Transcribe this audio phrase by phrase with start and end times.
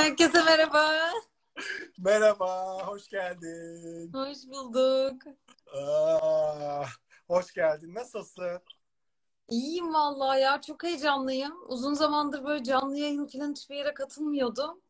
[0.00, 1.12] Herkese merhaba.
[1.98, 4.12] merhaba, hoş geldin.
[4.12, 5.22] Hoş bulduk.
[5.74, 6.84] Aa,
[7.26, 7.94] hoş geldin.
[7.94, 8.60] Nasılsın?
[9.48, 10.60] İyiyim vallahi ya.
[10.60, 11.52] Çok heyecanlıyım.
[11.68, 14.82] Uzun zamandır böyle canlı yayın falan hiçbir yere katılmıyordum.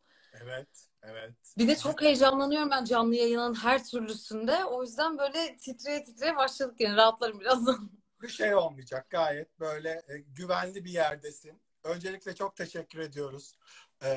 [0.43, 1.35] Evet, evet.
[1.59, 4.65] Bir de çok heyecanlanıyorum ben canlı yayının her türlüsünde.
[4.65, 6.97] O yüzden böyle titreye titreye başladık yani.
[6.97, 7.91] Rahatlarım birazdan.
[8.23, 9.11] Bir şey olmayacak.
[9.11, 11.63] Gayet böyle e, güvenli bir yerdesin.
[11.85, 13.55] Öncelikle çok teşekkür ediyoruz
[14.05, 14.09] e,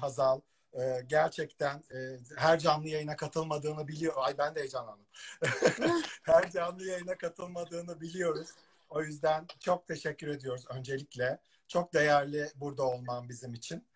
[0.00, 0.40] Hazal.
[0.72, 4.14] E, gerçekten e, her canlı yayına katılmadığını biliyor.
[4.16, 5.06] Ay ben de heyecanlandım.
[6.22, 8.48] her canlı yayına katılmadığını biliyoruz.
[8.88, 11.38] O yüzden çok teşekkür ediyoruz öncelikle.
[11.68, 13.86] Çok değerli burada olman bizim için.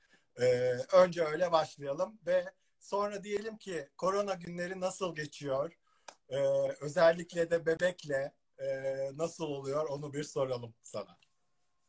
[0.41, 0.45] E,
[0.93, 5.79] önce öyle başlayalım ve sonra diyelim ki korona günleri nasıl geçiyor?
[6.29, 6.39] E,
[6.81, 8.67] özellikle de bebekle e,
[9.15, 11.19] nasıl oluyor onu bir soralım sana.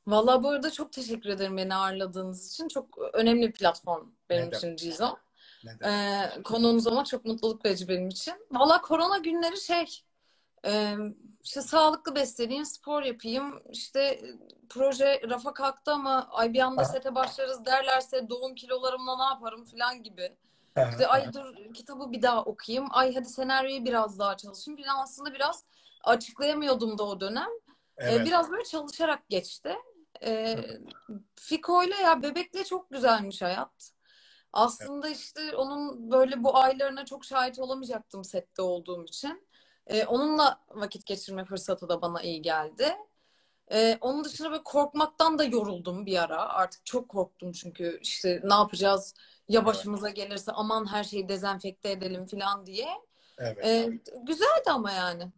[0.07, 2.67] Vallahi bu arada çok teşekkür ederim beni ağırladığınız için.
[2.67, 5.17] Çok önemli bir platform benim Ne için Cizo.
[5.63, 6.37] Ne demek?
[6.37, 8.33] Ee, konuğunuz olmak çok mutluluk verici benim için.
[8.51, 10.01] Valla korona günleri şey
[10.65, 10.95] e,
[11.43, 13.61] işte sağlıklı besleneyim, spor yapayım.
[13.71, 14.21] İşte
[14.69, 20.03] proje rafa kalktı ama ay bir anda sete başlarız derlerse doğum kilolarımla ne yaparım falan
[20.03, 20.35] gibi.
[20.91, 22.87] İşte ay dur kitabı bir daha okuyayım.
[22.91, 24.77] Ay hadi senaryoyu biraz daha çalışayım.
[24.77, 25.63] Bir aslında biraz
[26.03, 27.49] açıklayamıyordum da o dönem.
[27.97, 28.25] Ee, Evet.
[28.27, 29.75] biraz böyle çalışarak geçti.
[30.23, 30.57] Ee,
[31.35, 33.91] Fiko'yla ya bebekle çok güzelmiş hayat.
[34.53, 39.47] Aslında işte onun böyle bu aylarına çok şahit olamayacaktım sette olduğum için.
[39.87, 42.95] Ee, onunla vakit geçirme fırsatı da bana iyi geldi.
[43.71, 46.49] Ee, onun dışında böyle korkmaktan da yoruldum bir ara.
[46.49, 49.13] Artık çok korktum çünkü işte ne yapacağız
[49.47, 52.87] ya başımıza gelirse aman her şeyi dezenfekte edelim falan diye.
[53.37, 53.65] Evet.
[53.65, 53.89] Ee,
[54.23, 55.31] güzeldi ama yani.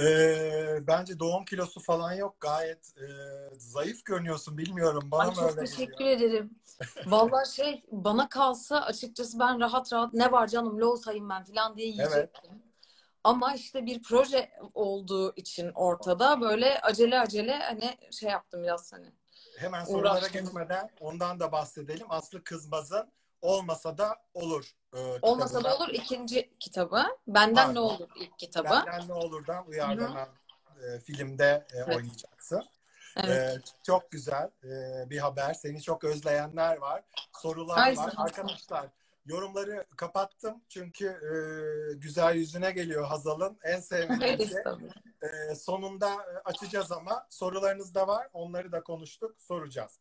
[0.00, 2.36] Ee, bence doğum kilosu falan yok.
[2.40, 3.06] Gayet e,
[3.58, 4.58] zayıf görünüyorsun.
[4.58, 5.08] Bilmiyorum.
[5.10, 6.18] Bana Ay mı çok öyle teşekkür geliyor?
[6.18, 6.50] ederim.
[7.06, 11.88] Vallahi şey bana kalsa açıkçası ben rahat rahat ne var canım loğusayım ben falan diye
[11.88, 12.62] yiyecektim.
[13.24, 19.12] Ama işte bir proje olduğu için ortada böyle acele acele hani şey yaptım biraz hani.
[19.58, 22.06] Hemen sorulara geçmeden ondan da bahsedelim.
[22.10, 23.12] Aslı Kızmaz'ın
[23.42, 24.74] olmasa da olur.
[24.94, 27.04] E, Olmasa da olur ikinci kitabı.
[27.26, 27.72] Benden Ha.
[27.72, 28.70] ne olur ilk kitabı.
[28.70, 30.28] Benden ne olurdan uyarlanan
[30.82, 31.96] e, filmde e, Evet.
[31.96, 32.64] oynayacaksın.
[33.16, 33.56] Evet.
[33.56, 35.54] Ee, çok güzel ee, bir haber.
[35.54, 37.02] Seni çok özleyenler var.
[37.38, 38.12] Sorular Ay, var.
[38.16, 38.86] Arkadaşlar
[39.26, 40.62] yorumları kapattım.
[40.68, 41.32] Çünkü e,
[41.94, 43.58] güzel yüzüne geliyor Hazal'ın.
[43.62, 44.48] En sevdiğim şey.
[45.22, 48.28] Ee, sonunda e, açacağız ama sorularınız da var.
[48.32, 49.34] Onları da konuştuk.
[49.38, 49.98] Soracağız.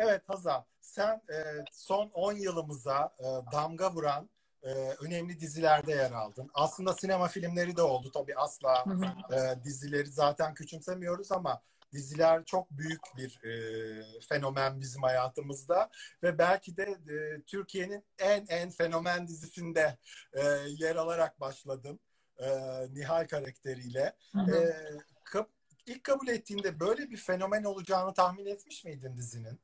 [0.00, 4.30] Evet Hazal sen e, son 10 yılımıza e, damga vuran
[4.62, 6.50] e, önemli dizilerde yer aldın.
[6.54, 8.10] Aslında sinema filmleri de oldu.
[8.14, 8.84] Tabii asla
[9.32, 11.62] e, dizileri zaten küçümsemiyoruz ama
[11.92, 15.90] diziler çok büyük bir e, fenomen bizim hayatımızda
[16.22, 19.98] ve belki de e, Türkiye'nin en en fenomen dizisinde
[20.32, 20.42] e,
[20.78, 22.00] yer alarak başladım
[22.38, 22.48] e,
[22.92, 24.12] Nihal karakteriyle.
[24.32, 24.56] Hı hı.
[24.56, 24.72] E,
[25.86, 29.60] ilk kabul ettiğinde böyle bir fenomen olacağını tahmin etmiş miydin dizinin?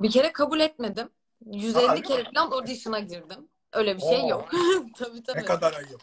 [0.00, 1.10] Bir kere kabul etmedim.
[1.46, 3.48] 150 Aa, kere falan audition'a girdim.
[3.72, 4.28] Öyle bir şey Oo.
[4.28, 4.48] yok.
[4.96, 5.38] tabii tabii.
[5.38, 6.02] Ne kadar ayıp.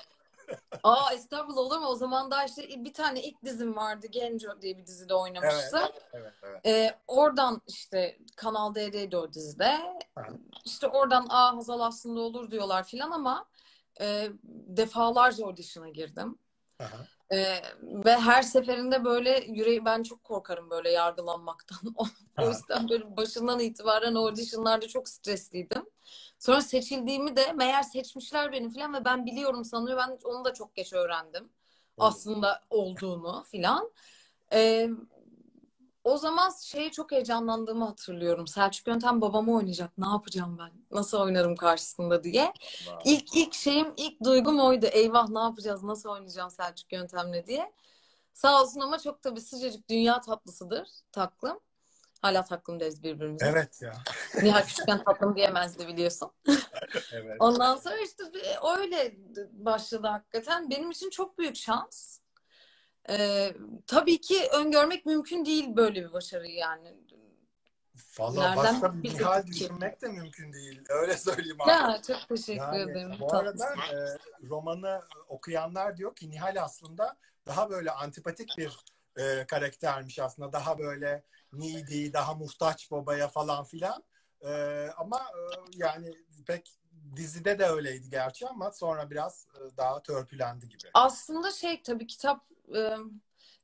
[0.84, 1.88] Aa estağfurullah olur mu?
[1.88, 4.08] O zaman daha işte bir tane ilk dizim vardı.
[4.08, 5.80] Genco diye bir dizide oynamıştı.
[6.14, 6.66] Evet, evet.
[6.66, 9.78] Ee, oradan işte Kanal D'deydi o dizide.
[10.16, 10.28] Ha.
[10.66, 13.46] İşte oradan aa Hazal aslında olur diyorlar filan ama
[14.02, 16.38] e, defalarca audition'a girdim.
[16.80, 17.08] Aha.
[17.31, 21.80] Ee, ve her seferinde böyle yüreği ben çok korkarım böyle yargılanmaktan.
[22.41, 25.86] o yüzden böyle başından itibaren auditionlarda çok stresliydim.
[26.40, 29.97] Sonra seçildiğimi de meğer seçmişler beni filan ve ben biliyorum sanıyor.
[29.97, 31.50] Ben onu da çok geç öğrendim.
[31.97, 33.92] Aslında olduğunu filan.
[34.53, 34.90] Ee,
[36.06, 38.48] o zaman şeye çok heyecanlandığımı hatırlıyorum.
[38.48, 39.98] Selçuk Yöntem babamı oynayacak.
[39.98, 40.72] Ne yapacağım ben?
[40.92, 42.54] Nasıl oynarım karşısında diye.
[42.60, 43.12] Wow.
[43.12, 44.86] İlk ilk şeyim, ilk duygum oydu.
[44.86, 45.84] Eyvah ne yapacağız?
[45.84, 47.74] Nasıl oynayacağım Selçuk Yöntem'le diye.
[48.34, 51.60] Sağ olsun ama çok tabii sıcacık dünya tatlısıdır taklım.
[52.22, 53.46] Hala taklım deriz birbirimize.
[53.46, 53.94] Evet ya.
[54.44, 56.31] Nihal küçükken tatlım diyemezdi biliyorsun.
[57.13, 57.36] Evet.
[57.40, 58.24] Ondan sonra işte
[58.78, 59.16] öyle
[59.51, 60.69] başladı hakikaten.
[60.69, 62.19] Benim için çok büyük şans.
[63.10, 63.54] Ee,
[63.88, 66.98] tabii ki öngörmek mümkün değil böyle bir başarıyı yani.
[68.19, 69.48] Valla başka bir ki?
[69.48, 70.84] düşünmek de mümkün değil.
[70.90, 71.69] Öyle söyleyeyim abi.
[71.69, 73.18] Ya çok teşekkür Yani ederim.
[73.19, 73.98] bu arada e,
[74.48, 77.18] romanı okuyanlar diyor ki Nihal aslında
[77.48, 78.80] daha böyle antipatik bir
[79.18, 80.54] e, karaktermiş aslında.
[80.54, 81.24] Daha böyle
[81.54, 84.04] needy, daha muhtaç babaya falan filan.
[84.42, 84.50] E,
[84.98, 85.42] ama e,
[85.74, 86.12] yani
[86.48, 86.74] pek
[87.16, 89.48] dizide de öyleydi gerçi ama sonra biraz
[89.78, 90.90] daha törpülendi gibi.
[90.94, 92.97] Aslında şey tabii kitap e,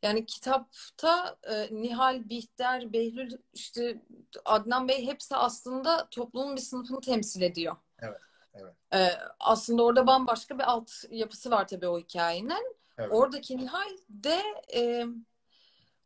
[0.01, 4.01] Yani kitapta e, Nihal, Bihter, Behlül, işte
[4.45, 7.75] Adnan Bey hepsi aslında toplumun bir sınıfını temsil ediyor.
[7.99, 8.21] Evet,
[8.53, 8.73] evet.
[8.93, 9.09] E,
[9.39, 12.75] aslında orada bambaşka bir alt yapısı var tabii o hikayenin.
[12.97, 13.09] Evet.
[13.11, 14.41] Oradaki Nihal de
[14.75, 15.05] e,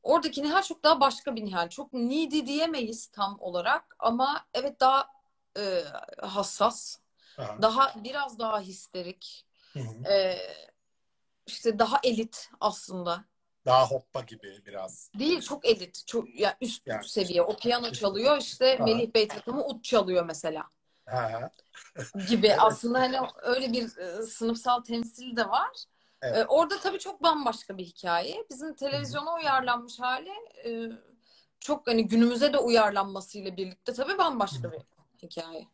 [0.03, 1.69] oradaki Nihal çok daha başka bir Nihal.
[1.69, 5.07] Çok needy diyemeyiz tam olarak ama evet daha
[5.57, 5.83] e,
[6.21, 6.99] hassas,
[7.37, 7.61] Aha.
[7.61, 10.11] daha biraz daha histerik, Hı hı.
[10.11, 10.37] e,
[11.47, 13.25] işte daha elit aslında.
[13.65, 15.11] Daha hoppa gibi biraz.
[15.19, 16.07] Değil çok elit.
[16.07, 17.07] Çok ya üst Yani.
[17.07, 17.41] seviye.
[17.41, 18.85] O piyano çalıyor işte Aha.
[18.85, 20.63] Melih Bey takımı ut çalıyor mesela
[21.05, 21.51] Ha,
[22.29, 22.47] gibi.
[22.47, 22.59] Evet.
[22.61, 25.83] Aslında hani öyle bir e, sınıfsal temsil de var.
[26.21, 26.37] Evet.
[26.37, 28.45] E, orada tabii çok bambaşka bir hikaye.
[28.49, 30.31] Bizim televizyona uyarlanmış hali
[30.65, 30.91] e,
[31.59, 34.79] çok hani günümüze de uyarlanmasıyla birlikte tabii bambaşka bir
[35.23, 35.67] hikaye.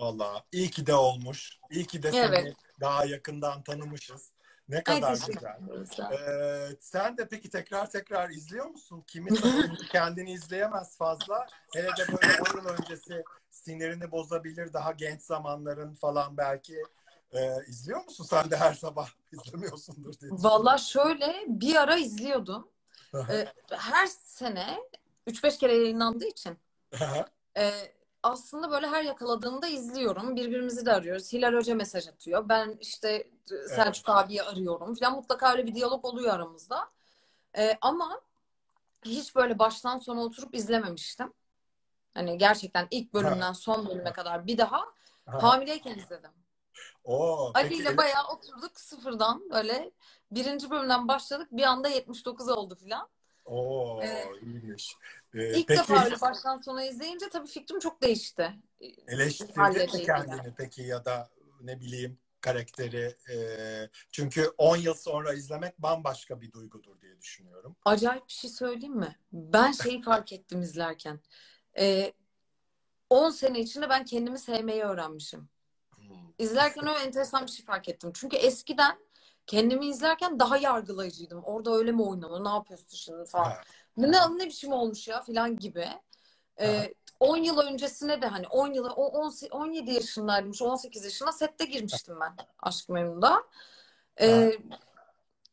[0.00, 1.58] Valla iyi ki de olmuş.
[1.70, 2.54] İyi ki de seni Evet.
[2.80, 4.31] daha yakından tanımışız.
[4.68, 6.12] Ne Ay kadar teşekkür güzel.
[6.12, 9.04] Ee, sen de peki tekrar tekrar izliyor musun?
[9.06, 9.30] Kimi
[9.92, 11.46] kendini izleyemez fazla.
[11.74, 16.82] Hele de böyle 10 yıl öncesi sinirini bozabilir daha genç zamanların falan belki.
[17.32, 19.08] Ee, izliyor musun sen de her sabah?
[19.32, 20.30] İzlemiyorsundur diye.
[20.34, 22.68] Valla şöyle bir ara izliyordum.
[23.14, 23.52] düşünüyorum.
[23.70, 24.78] E, her sene
[25.26, 26.58] 3-5 kere yayınlandığı için
[27.56, 27.70] e,
[28.22, 30.36] aslında böyle her yakaladığımda izliyorum.
[30.36, 31.32] Birbirimizi de arıyoruz.
[31.32, 32.48] Hilal Hoca mesaj atıyor.
[32.48, 33.30] Ben işte
[33.68, 35.12] Selçuk abiyi arıyorum falan.
[35.12, 36.90] Mutlaka öyle bir diyalog oluyor aramızda.
[37.58, 38.20] E, ama
[39.04, 41.32] hiç böyle baştan sona oturup izlememiştim.
[42.14, 44.84] Hani gerçekten ilk bölümden son bölüme kadar bir daha
[45.26, 46.30] hamileyken izledim.
[47.04, 49.90] Oo, Ali peki ile bayağı oturduk sıfırdan böyle
[50.30, 53.08] birinci bölümden başladık bir anda 79 oldu filan.
[53.44, 54.42] Oo, Evet.
[54.42, 54.96] iyiymiş.
[55.34, 58.52] Ee, İlk peki defa öyle baştan sona izleyince tabii fikrim çok değişti.
[59.08, 61.30] eleştirdin mi kendini peki ya da
[61.60, 63.16] ne bileyim karakteri?
[63.32, 63.36] e,
[64.12, 67.76] çünkü 10 yıl sonra izlemek bambaşka bir duygudur diye düşünüyorum.
[67.84, 69.18] Acayip bir şey söyleyeyim mi?
[69.32, 71.20] Ben şeyi fark ettim izlerken.
[71.78, 72.12] Ee,
[73.10, 75.48] 10 sene içinde ben kendimi sevmeyi öğrenmişim.
[75.96, 76.06] Hmm.
[76.38, 78.10] İzlerken öyle enteresan bir şey fark ettim.
[78.14, 78.98] Çünkü eskiden
[79.46, 81.44] kendimi izlerken daha yargılayıcıydım.
[81.44, 82.44] Orada öyle mi oynanır?
[82.44, 83.52] Ne yapıyorsun şimdi falan.
[83.52, 83.56] Bu
[83.96, 85.88] ne, ne biçim olmuş ya falan gibi.
[86.60, 90.52] Ee, 10 yıl öncesine de hani 10 yılı o 10 17 yaşındaydım.
[90.60, 93.42] 18 yaşına sette girmiştim ben Aşk Memnu'da.
[94.20, 94.52] Ee,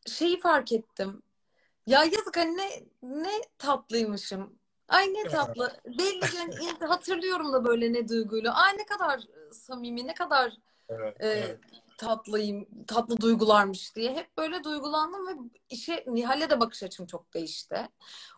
[0.07, 1.21] şeyi fark ettim.
[1.87, 2.69] Ya yazık hani ne,
[3.01, 4.59] ne tatlıymışım.
[4.87, 5.79] Ay ne tatlı.
[5.85, 8.53] Belli ki hani hatırlıyorum da böyle ne duyguyla.
[8.53, 9.21] Ay ne kadar
[9.51, 10.53] samimi, ne kadar
[10.89, 11.59] evet, e, evet.
[11.99, 15.31] Tatlıyım, tatlı duygularmış diye hep böyle duygulandım ve
[15.69, 17.87] işe Nihal'e de bakış açım çok değişti.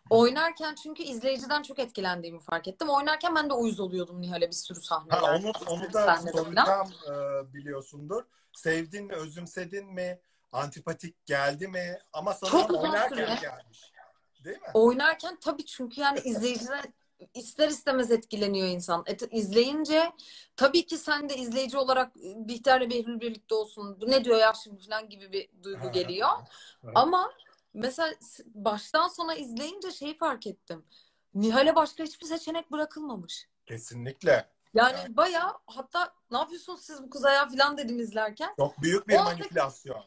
[0.10, 2.90] Oynarken çünkü izleyiciden çok etkilendiğimi fark ettim.
[2.90, 5.26] Oynarken ben de uyuz oluyordum Nihal'e bir sürü sahnelerde.
[5.26, 7.14] Ha, onu, onu da soracağım e,
[7.54, 8.24] biliyorsundur.
[8.54, 10.20] Sevdin mi, özümsedin mi?
[10.52, 12.00] Antipatik geldi mi?
[12.14, 13.38] Ama sanırım Çok oynarken süre.
[13.42, 13.92] gelmiş.
[14.44, 14.68] Değil mi?
[14.74, 16.94] Oynarken tabii çünkü yani izleyiciden
[17.34, 19.04] ister istemez etkileniyor insan.
[19.06, 20.12] Et, izleyince
[20.56, 24.02] tabii ki sen de izleyici olarak Bihter'le Behlül birlikte olsun.
[24.02, 25.92] Bu ne diyor ya şimdi falan gibi bir duygu Ha.
[25.92, 26.30] geliyor.
[26.84, 26.94] Evet.
[26.96, 27.32] Ama
[27.74, 28.14] mesela
[28.46, 30.86] baştan sona izleyince şeyi fark ettim.
[31.34, 33.48] Nihal'e başka hiçbir seçenek bırakılmamış.
[33.66, 34.50] Kesinlikle.
[34.74, 38.54] Yani bayağı hatta ne yapıyorsunuz siz bu kıza ya falan dedim izlerken.
[38.58, 40.04] Çok büyük bir 18 manipülasyon.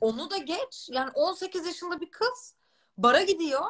[0.00, 0.88] Onu da geç.
[0.92, 2.54] Yani 18 yaşında bir kız
[2.98, 3.64] bara gidiyor.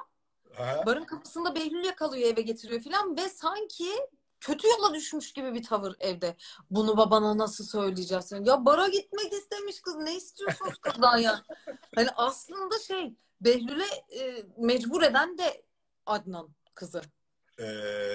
[0.87, 3.91] Barın kapısında Behlül yakalıyor eve getiriyor falan ve sanki
[4.41, 6.37] kötü yola düşmüş gibi bir tavır evde.
[6.71, 8.33] Bunu babana nasıl söyleyeceğiz?
[8.41, 9.97] Ya bara gitmek istemiş kız.
[9.97, 11.43] Ne istiyorsunuz kızdan ya?
[11.95, 15.63] Hani aslında şey Behlül'e e, mecbur eden de
[16.07, 17.03] Adnan kızı.
[17.59, 17.65] Ee,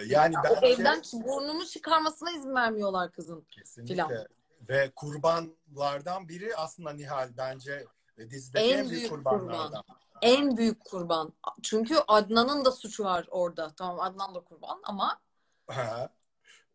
[0.08, 3.42] yani O bence evden burnunu çıkarmasına izin vermiyorlar kızın.
[3.42, 4.28] kesinlikle filan.
[4.70, 7.86] ve kurbanlardan biri aslında Nihal bence
[8.18, 9.84] e, dizideki En en, büyük büyük kurbanlardan.
[10.22, 11.34] En büyük kurban.
[11.63, 13.74] Çünkü Adnan'ın da suçu var orada.
[13.75, 15.22] Tamam Adnan da kurban ama
[15.68, 16.10] Ha.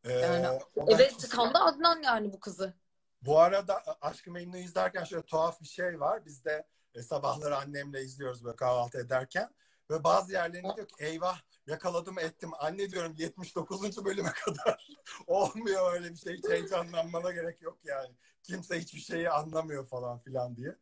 [0.05, 2.75] Ee, Yani da eve çok- tıkandı Adnan yani bu kızı.
[3.23, 6.25] Bu arada Aşk-ı Memnu izlerken şöyle tuhaf bir şey var.
[6.27, 9.51] Biz de e, sabahları annemle izliyoruz böyle kahvaltı ederken.
[9.91, 12.51] Ve bazı yerlerinde diyor ki eyvah yakaladım ettim.
[12.59, 14.05] Anne diyorum 79.
[14.05, 14.89] bölüme kadar
[15.27, 16.35] olmuyor öyle bir şey.
[16.37, 18.15] Hiç heyecanlanmana gerek yok yani.
[18.43, 20.77] Kimse hiçbir şeyi anlamıyor falan filan diye.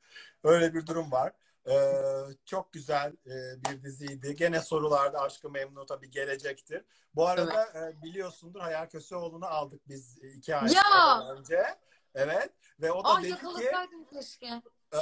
[0.44, 1.32] Öyle bir durum var.
[1.68, 4.34] Ee, çok güzel e, bir diziydi.
[4.36, 6.84] Gene sorularda Aşk-ı Memnu tabii gelecektir.
[7.14, 10.68] Bu arada e, biliyorsundur Hayal Köseoğlu'nu aldık biz e, iki ay
[11.38, 11.64] önce.
[12.14, 12.50] Evet.
[12.80, 14.62] Ve o da Ah dedi ki keşke.
[14.92, 14.98] e,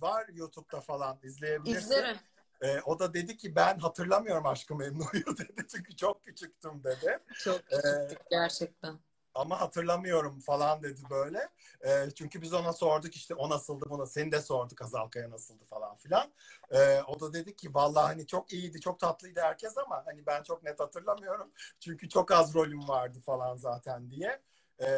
[0.00, 1.80] var YouTube'da falan izleyebilirsin.
[1.80, 2.16] İzlerim.
[2.60, 5.66] E, o da dedi ki ben hatırlamıyorum Aşk-ı Memnu'yu dedi.
[5.70, 7.18] Çünkü çok küçüktüm dedi.
[7.34, 8.98] Çok Ee, küçüktük gerçekten.
[9.34, 11.48] Ama hatırlamıyorum falan dedi böyle.
[11.80, 14.06] E, çünkü biz ona sorduk işte o nasıldı buna.
[14.06, 16.32] Seni de sorduk Azalkaya nasıldı falan filan.
[16.70, 20.42] E, o da dedi ki vallahi hani çok iyiydi, çok tatlıydı herkes ama hani ben
[20.42, 21.50] çok net hatırlamıyorum.
[21.80, 24.40] Çünkü çok az rolüm vardı falan zaten diye.
[24.80, 24.88] E,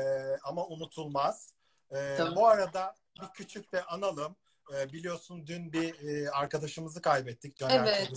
[0.44, 1.54] ama unutulmaz.
[1.92, 4.36] E, bu arada bir küçük de analım.
[4.74, 7.56] E, biliyorsun dün bir e, arkadaşımızı kaybettik.
[7.56, 8.10] Caner Evet.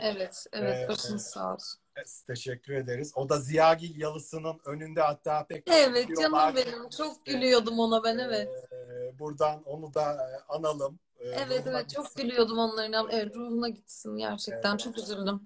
[0.00, 0.84] Evet, evet.
[0.84, 1.80] Ee, Başınız sağ olsun.
[1.96, 3.12] Evet, Teşekkür ederiz.
[3.14, 6.88] O da Ziyagil Yalısı'nın önünde hatta pek Evet, canım benim.
[6.88, 8.48] Çok gülüyordum ona ben, evet.
[8.72, 10.98] Ee, buradan onu da e, analım.
[11.18, 11.90] Ee, Evet, evet.
[11.90, 12.22] Çok gitsin.
[12.22, 13.08] gülüyordum onların.
[13.10, 14.70] Evet, ruhuna gitsin gerçekten.
[14.70, 14.80] Evet.
[14.80, 15.40] Çok üzüldüm.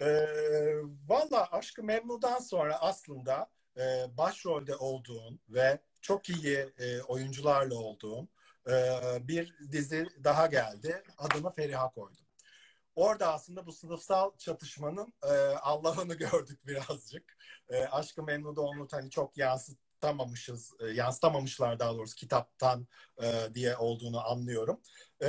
[0.00, 0.26] Ee,
[1.08, 3.82] Valla Aşkı Memnu'dan sonra aslında e,
[4.18, 8.28] başrolde olduğun ve çok iyi e, oyuncularla olduğun e,
[9.20, 11.02] bir dizi daha geldi.
[11.18, 12.26] Adını Feriha koydum.
[12.96, 17.36] Orada aslında bu sınıfsal çatışmanın e, Allah'ını gördük birazcık.
[17.68, 22.86] E, Aşkı Memnu'da onu hani çok yansıtamamışız, e, yansıtamamışlar daha doğrusu kitaptan
[23.22, 24.80] e, diye olduğunu anlıyorum.
[25.22, 25.28] E,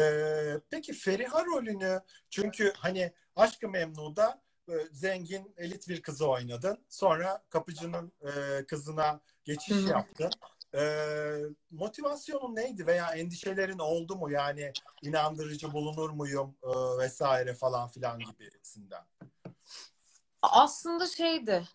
[0.70, 6.86] peki Feriha rolünü çünkü hani Aşkı Memnu'da e, zengin elit bir kızı oynadın.
[6.89, 10.32] Sonra kapıcının e, kızına geçiş yaptın.
[10.75, 10.81] E,
[11.71, 14.31] motivasyonun neydi veya endişelerin oldu mu?
[14.31, 14.71] Yani
[15.01, 16.67] inandırıcı bulunur muyum e,
[17.03, 19.03] vesaire falan filan gibisinden.
[20.41, 21.67] Aslında şeydi.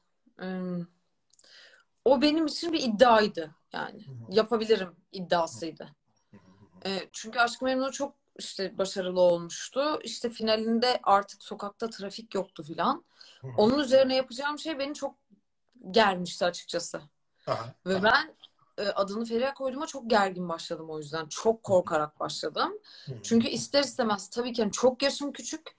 [2.05, 4.05] O benim için bir iddiaydı yani.
[4.29, 5.89] Yapabilirim iddiasıydı.
[6.87, 10.01] E, çünkü Aşk-ı Memnu çok işte başarılı olmuştu.
[10.03, 13.05] İşte finalinde artık sokakta trafik yoktu filan.
[13.57, 15.15] Onun üzerine yapacağım şey beni çok
[15.91, 17.03] germişti açıkçası.
[17.47, 18.03] Aha, Ve aha.
[18.03, 18.35] ben
[18.77, 21.27] adını Feriha koyduğuma çok gergin başladım o yüzden.
[21.27, 22.79] Çok korkarak başladım.
[23.23, 25.77] Çünkü ister istemez tabii ki hani çok yaşım küçük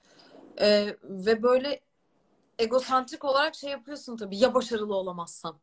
[0.61, 1.81] e, ve böyle
[2.59, 5.59] egosantrik olarak şey yapıyorsun tabii ya başarılı olamazsam.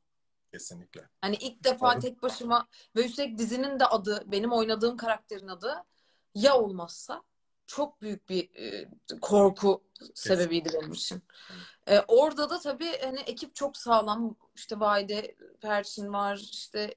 [0.52, 1.08] Kesinlikle.
[1.20, 2.00] Hani ilk defa Doğru.
[2.00, 5.84] tek başıma ve üstelik dizinin de adı, benim oynadığım karakterin adı
[6.34, 7.22] ya olmazsa
[7.66, 9.82] çok büyük bir e, korku
[10.14, 11.22] sebebiydi benim için.
[11.86, 14.36] E, orada da tabii hani ekip çok sağlam.
[14.54, 16.94] İşte Vahide Perçin var, işte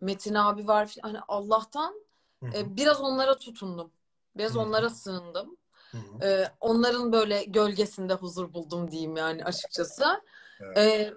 [0.00, 0.86] Metin abi var.
[0.86, 1.08] filan.
[1.08, 2.06] Hani Allah'tan
[2.42, 3.92] Hı hı, e, biraz onlara tutundum.
[4.36, 4.62] Biraz Hı hı.
[4.62, 5.56] onlara sığındım.
[5.92, 6.26] hı.
[6.26, 10.22] E, onların böyle gölgesinde huzur buldum diyeyim yani açıkçası.
[10.60, 10.78] Evet.
[10.78, 11.14] E,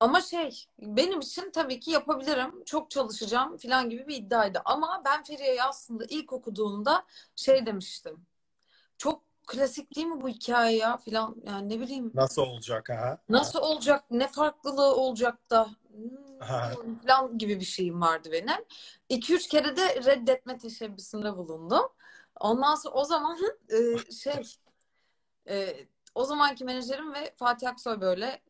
[0.00, 2.64] ama şey benim için tabii ki yapabilirim.
[2.64, 4.62] Çok çalışacağım falan gibi bir iddiaydı.
[4.64, 7.04] Ama ben Feriye'yi aslında ilk okuduğumda
[7.36, 8.26] şey demiştim.
[8.98, 11.36] Çok klasik değil mi bu hikaye ya falan.
[11.46, 13.18] Yani ne bileyim Nasıl olacak ha?
[13.28, 15.68] nasıl olacak, ne farklılığı olacak da.
[15.98, 18.64] Hmm, falan gibi bir şeyim vardı benim.
[19.08, 21.86] 2-3 kere de reddetme teşebbüsünde bulundum.
[22.40, 23.38] Ondan sonra o zaman
[23.68, 24.42] e, şey
[25.48, 28.42] e, o zamanki menajerim ve Fatih Aksoy böyle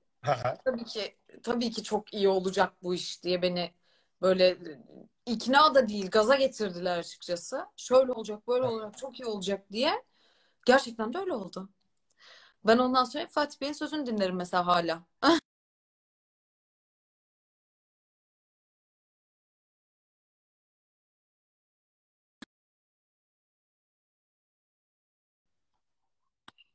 [0.65, 3.75] tabii ki tabii ki çok iyi olacak bu iş diye beni
[4.23, 4.59] böyle
[5.27, 7.67] ikna da değil gaza getirdiler açıkçası.
[7.77, 10.05] Şöyle olacak, böyle olacak, çok iyi olacak diye.
[10.67, 11.69] Gerçekten de öyle oldu.
[12.67, 15.03] Ben ondan sonra Fatih Bey'in sözünü dinlerim mesela hala.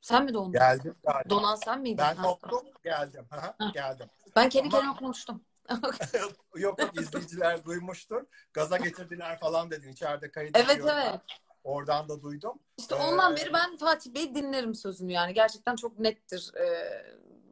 [0.03, 0.51] Sen mi dondun?
[0.51, 1.29] Geldim galiba.
[1.29, 1.97] Donan sen miydin?
[1.97, 3.25] Ben koptum geldim.
[3.29, 3.71] Ha, Ha.
[3.73, 4.07] geldim.
[4.35, 5.43] Ben kendi Ama- kendime konuştum.
[6.55, 8.23] yok yok izleyiciler duymuştur.
[8.53, 9.89] Gaza getirdiler falan dedin.
[9.91, 11.21] İçeride kayıt Evet evet.
[11.63, 12.59] Oradan da duydum.
[12.77, 15.33] İşte Ee, ondan beri ben Fatih Bey'i dinlerim sözünü yani.
[15.33, 16.65] Gerçekten çok nettir e,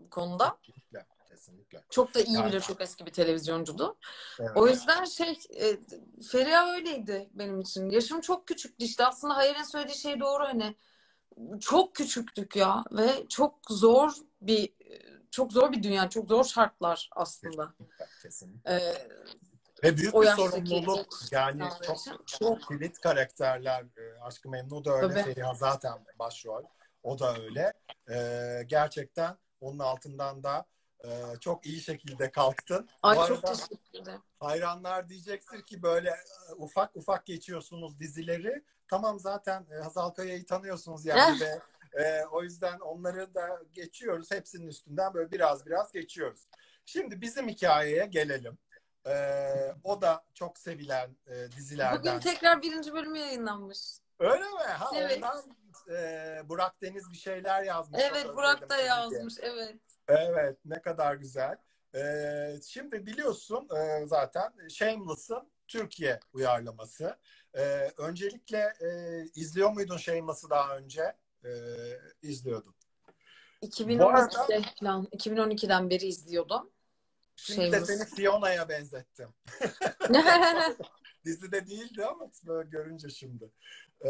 [0.09, 0.57] konuda.
[0.61, 1.05] Kesinlikle.
[1.29, 1.83] Kesinlikle.
[1.89, 2.61] Çok da iyi Yani- bilir.
[2.61, 3.97] Çok eski bir televizyoncudu.
[4.39, 4.51] Evet.
[4.55, 5.77] O yüzden şey e,
[6.31, 7.89] Feriha öyleydi benim için.
[7.89, 9.05] Yaşım çok küçüktü işte.
[9.05, 10.75] Aslında Hayal'in söylediği şey doğru hani.
[11.59, 14.11] Çok küçüktük ya ve çok zor
[14.41, 14.73] bir
[15.31, 17.73] çok zor bir dünya, çok zor şartlar aslında.
[18.21, 18.71] Kesinlikle.
[18.73, 19.07] Ee,
[19.83, 21.19] Ve büyük o bir sorumluluk.
[21.31, 23.81] Yani çok için çok kilit karakterler.
[23.81, 25.13] E, Aşkı Memnu da öyle.
[25.13, 25.33] Tabii.
[25.33, 26.63] Feriha zaten başrol.
[27.03, 27.73] O da öyle.
[28.09, 30.65] E, gerçekten onun altından da
[31.05, 32.89] e, çok iyi şekilde kalktın.
[33.03, 34.21] Ay Bu çok teşekkür ederim.
[34.39, 38.63] hayranlar diyecektir ki böyle e, ufak ufak geçiyorsunuz dizileri.
[38.87, 41.59] Tamam zaten e, Hazal Kaya'yı tanıyorsunuz yani ve
[42.03, 44.31] e, o yüzden onları da geçiyoruz.
[44.31, 46.47] Hepsinin üstünden böyle biraz biraz geçiyoruz.
[46.85, 48.57] Şimdi bizim hikayeye gelelim.
[49.07, 49.13] E,
[49.83, 51.99] o da çok sevilen e, dizilerden.
[51.99, 53.79] Bugün tekrar birinci bölümü yayınlanmış.
[54.19, 54.59] Öyle mi?
[54.59, 55.17] Ha, Evet.
[55.17, 55.43] Ondan
[55.91, 58.01] e, Burak Deniz bir şeyler yazmış.
[58.03, 59.33] Evet Burak da yazmış.
[59.41, 59.75] Evet.
[60.11, 61.57] Evet ne kadar güzel.
[61.95, 67.17] Ee, şimdi biliyorsun e, zaten Shameless'ın Türkiye uyarlaması.
[67.53, 68.89] Ee, öncelikle e,
[69.35, 71.15] izliyor muydun Shameless'ı daha önce?
[71.45, 71.49] Ee,
[72.21, 72.75] izliyordum.
[73.61, 76.71] 2012'de falan 2012'den beri izliyordum.
[77.35, 77.89] Şimdi şeyimiz.
[77.89, 79.29] de seni Fiona'ya benzettim.
[81.25, 83.51] Dizide değildi ama böyle görünce şimdi.
[84.05, 84.09] Ee,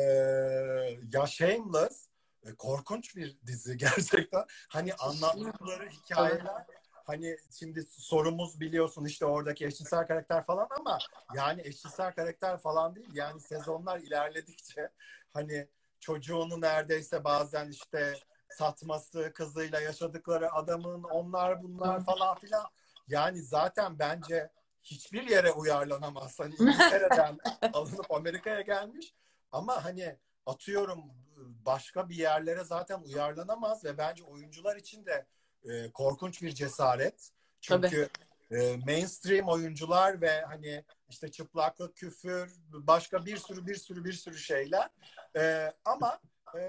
[1.13, 2.10] ya Shameless
[2.57, 4.45] korkunç bir dizi gerçekten.
[4.69, 6.65] Hani anlattıkları hikayeler
[7.05, 10.97] hani şimdi sorumuz biliyorsun işte oradaki eşcinsel karakter falan ama
[11.35, 13.09] yani eşcinsel karakter falan değil.
[13.13, 14.89] Yani sezonlar ilerledikçe
[15.33, 15.67] hani
[15.99, 18.13] çocuğunu neredeyse bazen işte
[18.49, 22.65] satması, kızıyla yaşadıkları adamın onlar bunlar falan filan.
[23.07, 24.51] Yani zaten bence
[24.83, 26.39] hiçbir yere uyarlanamaz.
[26.39, 27.37] Hani İngiltere'den
[27.73, 29.15] alınıp Amerika'ya gelmiş
[29.51, 31.03] ama hani atıyorum
[31.41, 35.25] başka bir yerlere zaten uyarlanamaz ve bence oyuncular için de
[35.63, 37.31] e, korkunç bir cesaret.
[37.61, 38.09] Çünkü
[38.51, 44.37] e, mainstream oyuncular ve hani işte çıplaklık, küfür, başka bir sürü bir sürü bir sürü
[44.37, 44.89] şeyler.
[45.37, 46.19] E, ama
[46.59, 46.63] e,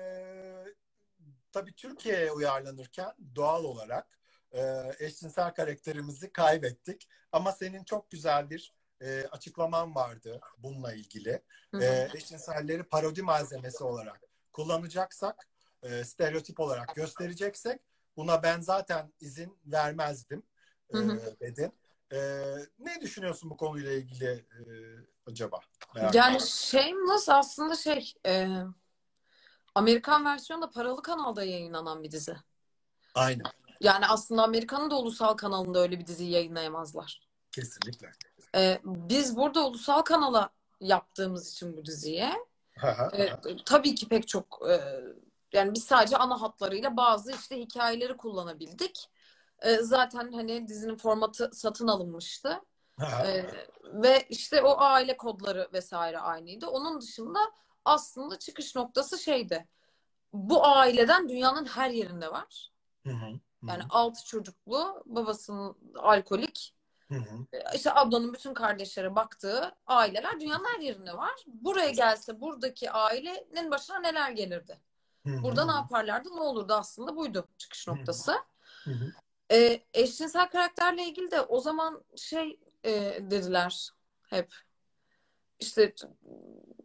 [1.52, 4.18] tabii Türkiye'ye uyarlanırken doğal olarak
[4.52, 7.08] e, eşcinsel karakterimizi kaybettik.
[7.32, 11.42] Ama senin çok güzel bir e, açıklaman vardı bununla ilgili.
[11.80, 14.20] E, eşcinselleri parodi malzemesi olarak
[14.52, 15.48] kullanacaksak,
[15.82, 17.80] e, stereotip olarak göstereceksek
[18.16, 20.42] buna ben zaten izin vermezdim
[20.90, 20.98] e,
[21.40, 21.72] dedin.
[22.12, 22.18] E,
[22.78, 24.62] ne düşünüyorsun bu konuyla ilgili e,
[25.26, 25.60] acaba?
[25.94, 28.48] Merak yani Shameless aslında şey e,
[29.74, 32.36] Amerikan versiyonu da paralı kanalda yayınlanan bir dizi.
[33.14, 33.44] Aynen.
[33.80, 37.20] Yani aslında Amerika'nın da ulusal kanalında öyle bir diziyi yayınlayamazlar.
[37.52, 38.12] Kesinlikle.
[38.54, 42.32] Ee, biz burada ulusal kanala yaptığımız için bu diziye
[43.12, 43.28] e,
[43.64, 44.80] tabii ki pek çok e,
[45.52, 49.08] yani biz sadece ana hatlarıyla bazı işte hikayeleri kullanabildik.
[49.62, 52.60] E, zaten hani dizinin formatı satın alınmıştı.
[53.26, 53.44] e,
[53.84, 56.66] ve işte o aile kodları vesaire aynıydı.
[56.66, 57.38] Onun dışında
[57.84, 59.68] aslında çıkış noktası şeydi.
[60.32, 62.72] Bu aileden dünyanın her yerinde var.
[63.06, 63.40] Hı hı.
[63.68, 66.74] Yani altı çocuklu, babasının alkolik.
[67.12, 67.74] Hı hı.
[67.74, 71.44] İşte ablanın bütün kardeşlere baktığı aileler dünyanın her yerinde var.
[71.46, 74.80] Buraya gelse buradaki ailenin başına neler gelirdi?
[75.26, 75.42] Hı.
[75.42, 76.28] Burada ne yaparlardı?
[76.28, 78.32] Ne olurdu aslında buydu çıkış noktası.
[78.84, 79.12] Hı hı.
[79.52, 82.90] Ee, eşcinsel karakterle ilgili de o zaman şey e,
[83.30, 83.90] dediler
[84.30, 84.54] hep.
[85.60, 85.94] İşte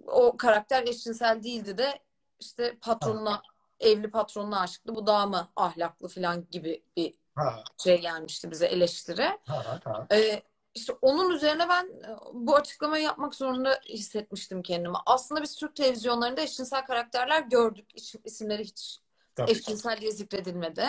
[0.07, 1.99] o karakter eşcinsel değildi de
[2.39, 3.41] işte patronuna
[3.79, 4.95] evli patronuna aşıktı.
[4.95, 7.63] Bu daha mı ahlaklı falan gibi bir Ha.
[7.83, 9.39] şey gelmişti bize eleştiri.
[9.47, 10.07] Ha, ha.
[10.11, 10.41] Ee,
[10.75, 14.97] işte onun üzerine ben e, bu açıklamayı yapmak zorunda hissetmiştim kendimi.
[15.05, 17.89] Aslında biz Türk televizyonlarında eşcinsel karakterler gördük.
[17.95, 18.99] İs- isimleri hiç
[19.35, 19.51] Tabii.
[19.51, 20.85] eşcinsel diye zikredilmedi.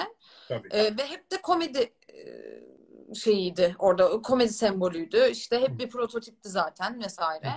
[0.49, 0.69] Tabii.
[0.71, 4.23] Ee, ve hep de komedi e, şeyiydi orada.
[4.23, 5.29] Komedi sembolüydü.
[5.31, 7.53] İşte hep bir prototipti zaten vesaire.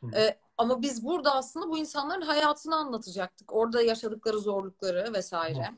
[0.00, 0.16] Hı hı.
[0.16, 3.52] Ee, ama biz burada aslında bu insanların hayatını anlatacaktık.
[3.52, 5.74] Orada yaşadıkları zorlukları vesaire.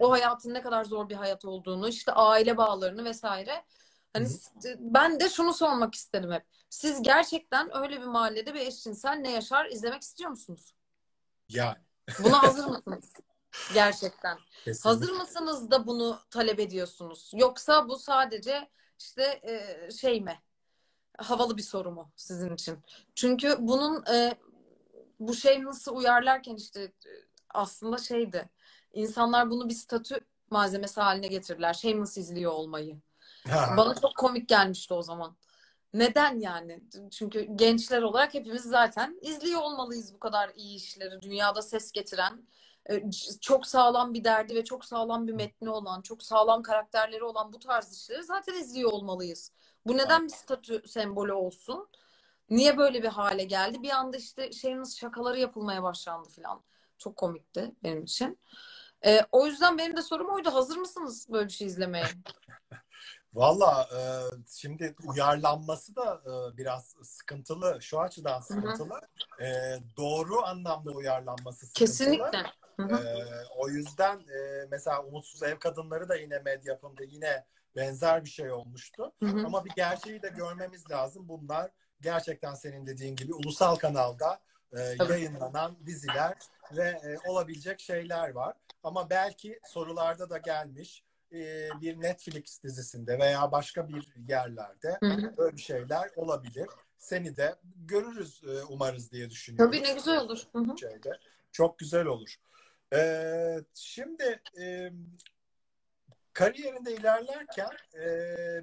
[0.00, 3.64] O hayatın ne kadar zor bir hayat olduğunu, işte aile bağlarını vesaire.
[4.12, 4.30] Hani Hı.
[4.30, 6.44] s- ben de şunu sormak isterim hep.
[6.70, 10.74] Siz gerçekten öyle bir mahallede bir eşcinsel ne yaşar izlemek istiyor musunuz?
[11.48, 11.76] Yani.
[12.18, 13.12] Buna hazır mısınız?
[13.74, 14.38] Gerçekten.
[14.64, 14.88] kesinlikle.
[14.88, 17.30] Hazır mısınız da bunu talep ediyorsunuz?
[17.34, 20.42] Yoksa bu sadece işte e, şey mi?
[21.18, 22.78] Havalı bir soru mu sizin için?
[23.14, 24.34] Çünkü bunun e,
[25.20, 26.92] bu şey nasıl uyarlarken işte e,
[27.54, 28.48] aslında şeydi.
[28.96, 31.80] İnsanlar bunu bir statü malzemesi haline getirdiler.
[31.84, 33.00] Nasıl izliyor olmayı.
[33.48, 33.74] Ha.
[33.76, 35.36] Bana çok komik gelmişti o zaman.
[35.94, 36.82] Neden yani?
[37.10, 41.22] Çünkü gençler olarak hepimiz zaten izliyor olmalıyız bu kadar iyi işleri.
[41.22, 42.48] Dünyada ses getiren,
[42.90, 47.52] e, çok sağlam bir derdi ve çok sağlam bir metni olan, çok sağlam karakterleri olan
[47.52, 49.52] bu tarz işleri zaten izliyor olmalıyız.
[49.86, 51.88] Bu neden bir statü sembolü olsun?
[52.50, 53.82] Niye böyle bir hale geldi?
[53.82, 56.62] Bir anda işte şeyimiz şakaları yapılmaya başlandı falan.
[56.98, 58.38] Çok komikti benim için.
[59.06, 60.54] E, o yüzden benim de sorum oydu.
[60.54, 62.04] Hazır mısınız böyle bir şey izlemeye?
[63.34, 64.00] Valla e,
[64.48, 67.78] şimdi uyarlanması da e, biraz sıkıntılı.
[67.82, 69.00] Şu açıdan sıkıntılı.
[69.40, 69.46] E,
[69.96, 71.86] doğru anlamda uyarlanması sıkıntılı.
[71.86, 72.42] Kesinlikle.
[72.76, 72.96] Hı hı.
[72.96, 73.24] E,
[73.56, 77.44] o yüzden e, mesela Umutsuz Ev Kadınları da yine medya yapımda yine
[77.76, 79.12] benzer bir şey olmuştu.
[79.22, 79.46] Hı hı.
[79.46, 81.28] Ama bir gerçeği de görmemiz lazım.
[81.28, 84.40] Bunlar gerçekten senin dediğin gibi ulusal kanalda
[84.72, 85.12] e, Tabii.
[85.12, 86.34] yayınlanan diziler
[86.76, 88.54] ve e, olabilecek şeyler var.
[88.86, 95.36] Ama belki sorularda da gelmiş e, bir Netflix dizisinde veya başka bir yerlerde Hı hı.
[95.36, 96.68] böyle şeyler olabilir.
[96.98, 99.72] Seni de görürüz e, umarız diye düşünüyorum.
[99.72, 100.42] Tabii ne güzel olur.
[100.80, 101.18] Şeyde.
[101.52, 102.34] Çok güzel olur.
[102.94, 104.92] Ee, şimdi e,
[106.32, 108.08] kariyerinde ilerlerken e,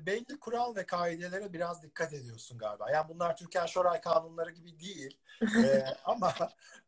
[0.05, 2.91] belli kural ve kaidelere biraz dikkat ediyorsun galiba.
[2.91, 5.17] Yani bunlar Türkan Şoray kanunları gibi değil.
[5.41, 6.33] E, ama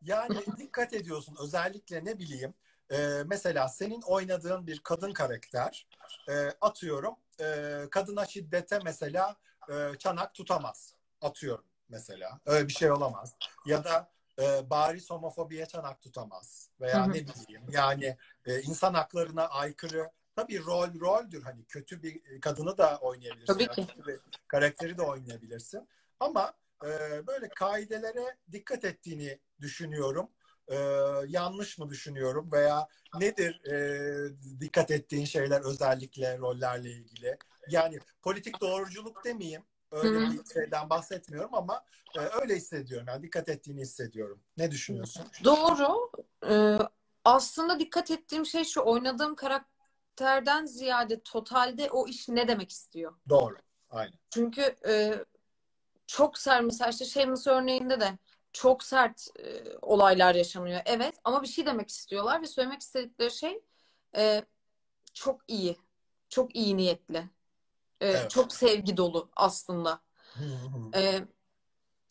[0.02, 1.38] yani dikkat ediyorsun.
[1.41, 2.54] Özellikle ne bileyim
[2.91, 5.88] e, mesela senin oynadığın bir kadın karakter
[6.30, 9.36] e, atıyorum e, kadına şiddete mesela
[9.69, 10.93] e, çanak tutamaz.
[11.21, 12.39] Atıyorum mesela.
[12.45, 13.36] Öyle bir şey olamaz.
[13.65, 16.69] Ya da e, bariz homofobiye çanak tutamaz.
[16.82, 22.78] Veya ne bileyim yani e, insan haklarına aykırı tabii rol roldür hani kötü bir kadını
[22.78, 23.54] da oynayabilirsin.
[23.54, 23.88] Tabii ki.
[23.88, 25.88] kötü bir karakteri de oynayabilirsin.
[26.19, 26.88] Ama e,
[27.28, 30.30] böyle kaidelere dikkat ettiğini düşünüyorum.
[30.67, 30.75] E,
[31.28, 32.88] yanlış mı düşünüyorum veya
[33.19, 37.38] nedir e, dikkat ettiğin şeyler özellikle rollerle ilgili?
[37.69, 39.63] Yani politik doğruculuk demeyeyim.
[39.91, 40.32] Öyle Hı hı.
[40.32, 41.84] bir şeyden bahsetmiyorum ama
[42.17, 43.08] e, öyle hissediyorum.
[43.08, 44.39] Yani dikkat ettiğini hissediyorum.
[44.58, 45.23] Ne düşünüyorsun?
[45.43, 46.12] Doğru.
[46.49, 46.78] Ee,
[47.25, 53.13] aslında dikkat ettiğim şey şu oynadığım karakterden ziyade totalde o iş ne demek istiyor?
[53.30, 53.56] Doğru.
[53.89, 54.19] Aynen.
[54.30, 55.13] Çünkü e,
[56.08, 58.17] çok sert mesela işte Shameless örneğinde de
[58.55, 60.81] çok sert e, olaylar yaşanıyor.
[60.85, 63.61] Evet ama bir şey demek istiyorlar ve söylemek istedikleri şey
[64.15, 64.45] e,
[65.13, 65.77] çok iyi.
[66.29, 67.17] Çok iyi niyetli.
[67.17, 68.31] E, Evet.
[68.31, 70.01] Çok sevgi dolu aslında.
[70.95, 71.19] E,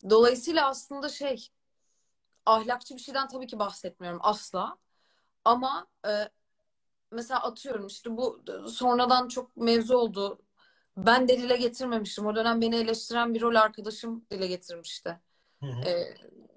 [0.09, 1.49] dolayısıyla aslında şey
[2.45, 4.77] ahlakçı bir şeyden tabii ki bahsetmiyorum asla.
[5.45, 6.29] Ama e,
[7.11, 10.41] mesela atıyorum işte bu sonradan çok mevzu oldu.
[10.97, 12.25] Ben de dile getirmemiştim.
[12.25, 15.19] O dönem beni eleştiren bir rol arkadaşım dile getirmişti.
[15.65, 15.89] Hı hı.
[15.89, 16.15] E,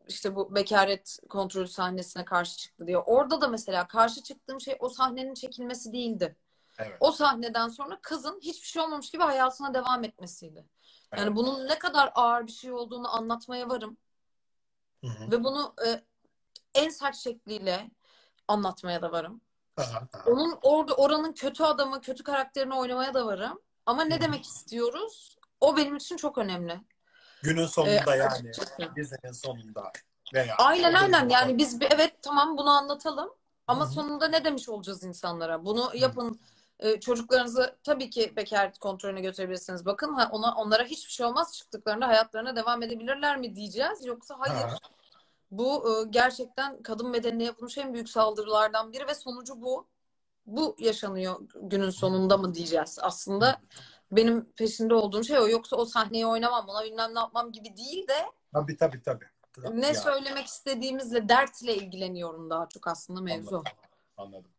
[0.09, 2.99] işte bu bekaret kontrolü sahnesine karşı çıktı diye.
[2.99, 6.37] Orada da mesela karşı çıktığım şey o sahnenin çekilmesi değildi.
[6.79, 6.97] Evet.
[7.01, 10.65] O sahneden sonra kızın hiçbir şey olmamış gibi hayatına devam etmesiydi.
[11.17, 11.37] Yani Evet.
[11.37, 13.97] bunun ne kadar ağır bir şey olduğunu anlatmaya varım.
[15.05, 15.31] Hı hı.
[15.31, 16.03] Ve bunu e,
[16.75, 17.91] en sert şekliyle
[18.49, 19.41] anlatmaya da varım.
[19.77, 20.31] Aha, aha.
[20.31, 23.63] Onun orada oranın kötü adamı, kötü karakterini oynamaya da varım.
[23.87, 24.21] Ama ne hı.
[24.21, 25.39] demek istiyoruz?
[25.61, 26.81] O benim için çok önemli.
[27.43, 28.97] Günün E, sonunda yani açıkçası.
[28.97, 29.93] dizinin sonunda
[30.35, 31.29] veya Aynen aynen.
[31.29, 33.35] Yani biz bir, evet tamam bunu anlatalım.
[33.67, 33.93] Ama Hı hı.
[33.93, 35.65] sonunda ne demiş olacağız insanlara?
[35.65, 36.41] Bunu yapın.
[36.81, 39.87] E, çocuklarınızı tabii ki bekaret kontrolüne götürebilirsiniz.
[39.87, 41.57] Bakın ha, ona onlara hiçbir şey olmaz.
[41.57, 44.05] Çıktıklarında hayatlarına devam edebilirler mi diyeceğiz.
[44.05, 44.55] Yoksa hayır.
[44.65, 44.77] Ha.
[45.51, 49.87] Bu e, gerçekten kadın bedenine yapılmış en büyük saldırılardan biri ve sonucu bu.
[50.47, 52.99] Bu yaşanıyor günün sonunda mı diyeceğiz.
[53.03, 53.61] Aslında
[54.13, 55.49] benim peşinde olduğum şey o.
[55.49, 59.25] Yoksa o sahneyi oynamam, ona bilmem ne yapmam gibi değil de Tabii tabii tabii.
[59.71, 63.57] ne Ya, söylemek istediğimizle, dertle ilgileniyorum daha çok aslında mevzu.
[63.57, 63.73] Anladım.
[64.17, 64.51] Anladım.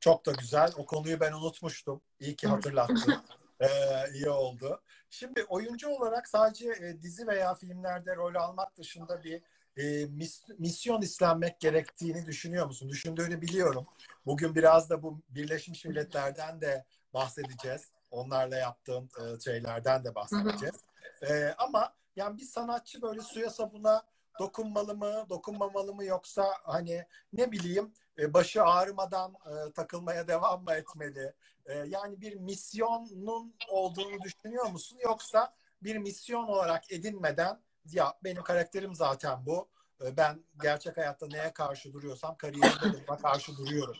[0.00, 0.72] Çok da güzel.
[0.76, 2.00] O konuyu ben unutmuştum.
[2.20, 3.14] İyi ki hatırlattın.
[3.60, 3.66] Ee,
[4.14, 4.80] iyi oldu.
[5.10, 9.42] Şimdi oyuncu olarak sadece e, dizi veya filmlerde rol almak dışında bir
[9.76, 12.88] e, mis- misyon istenmek gerektiğini düşünüyor musun?
[12.88, 13.86] Düşündüğünü biliyorum.
[14.26, 16.84] Bugün biraz da bu Birleşmiş Milletler'den de
[17.14, 17.90] bahsedeceğiz.
[18.10, 20.76] Onlarla yaptığın e, şeylerden de bahsedeceğiz.
[21.22, 24.02] E, ama yani bir sanatçı böyle suya sabuna
[24.38, 30.72] dokunmalı mı, dokunmamalı mı yoksa hani ne bileyim e, başı ağrımadan e, takılmaya devam mı
[30.72, 31.34] etmeli?
[31.66, 34.98] E, yani bir misyonun olduğunu düşünüyor musun?
[35.02, 37.60] Yoksa bir misyon olarak edinmeden
[37.92, 39.68] ya benim karakterim zaten bu.
[40.04, 43.96] E, ben gerçek hayatta neye karşı duruyorsam kariyerimde de karşı duruyorum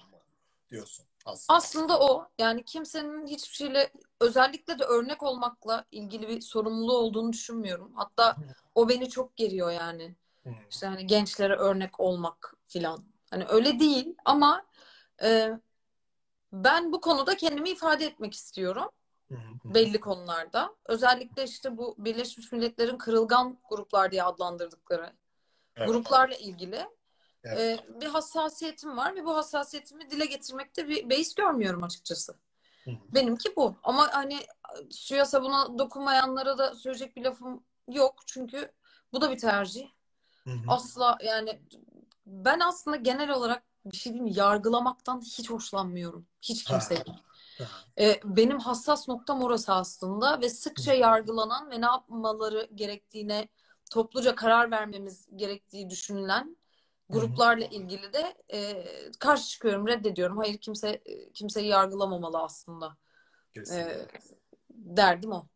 [0.70, 1.56] diyorsun aslında.
[1.56, 2.28] Aslında o.
[2.38, 7.92] Yani kimsenin hiçbir şeyle özellikle de örnek olmakla ilgili bir sorumluluğu olduğunu düşünmüyorum.
[7.94, 8.36] Hatta
[8.74, 10.16] o beni çok geriyor yani.
[10.44, 10.50] Hı.
[10.70, 13.04] İşte hani gençlere örnek olmak filan.
[13.30, 14.66] Hani öyle değil ama
[15.22, 15.50] e,
[16.52, 18.88] ben bu konuda kendimi ifade etmek istiyorum
[19.28, 19.74] hı.
[19.74, 20.74] belli konularda.
[20.86, 25.12] Özellikle işte bu Birleşmiş Milletler'in kırılgan gruplar diye adlandırdıkları
[25.76, 25.88] Evet.
[25.88, 26.86] gruplarla ilgili
[27.44, 27.80] Evet.
[27.80, 32.34] e, bir hassasiyetim var ve bu hassasiyetimi dile getirmekte bir beis görmüyorum açıkçası.
[32.84, 32.90] Hı.
[33.14, 33.76] Benimki bu.
[33.82, 34.38] Ama hani
[34.90, 38.14] suya sabuna dokunmayanlara da söyleyecek bir lafım yok.
[38.26, 38.72] Çünkü
[39.12, 39.88] bu da bir tercih.
[40.44, 40.58] Hı hı.
[40.68, 41.62] Asla yani
[42.26, 44.38] ben aslında genel olarak bir şey diyeyim mi?
[44.38, 46.26] Yargılamaktan hiç hoşlanmıyorum.
[46.42, 47.04] Hiç kimseyi.
[47.98, 53.48] Ee, benim hassas noktam orası aslında ve sıkça yargılanan ve ne yapmaları gerektiğine
[53.90, 56.56] topluca karar vermemiz gerektiği düşünülen
[57.12, 58.84] gruplarla ilgili de e,
[59.18, 60.36] karşı çıkıyorum, reddediyorum.
[60.38, 61.02] Hayır kimse
[61.34, 62.96] kimseyi yargılamamalı aslında.
[63.54, 63.92] Kesinlikle.
[63.92, 64.06] Ee,
[64.70, 65.46] derdim o.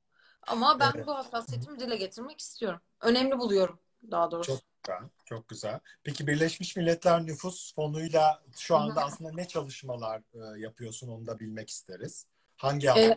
[0.46, 1.06] Ama ben Evet.
[1.06, 2.80] bu hassasiyetimi dile getirmek istiyorum.
[3.00, 3.78] Önemli buluyorum
[4.10, 4.52] daha doğrusu.
[4.52, 5.80] Çok güzel, çok güzel.
[6.04, 11.70] Peki Birleşmiş Milletler Nüfus Fonu'yla şu anda aslında ne çalışmalar e, yapıyorsun onu da bilmek
[11.70, 12.26] isteriz.
[12.56, 13.16] Hangi Ee, alanda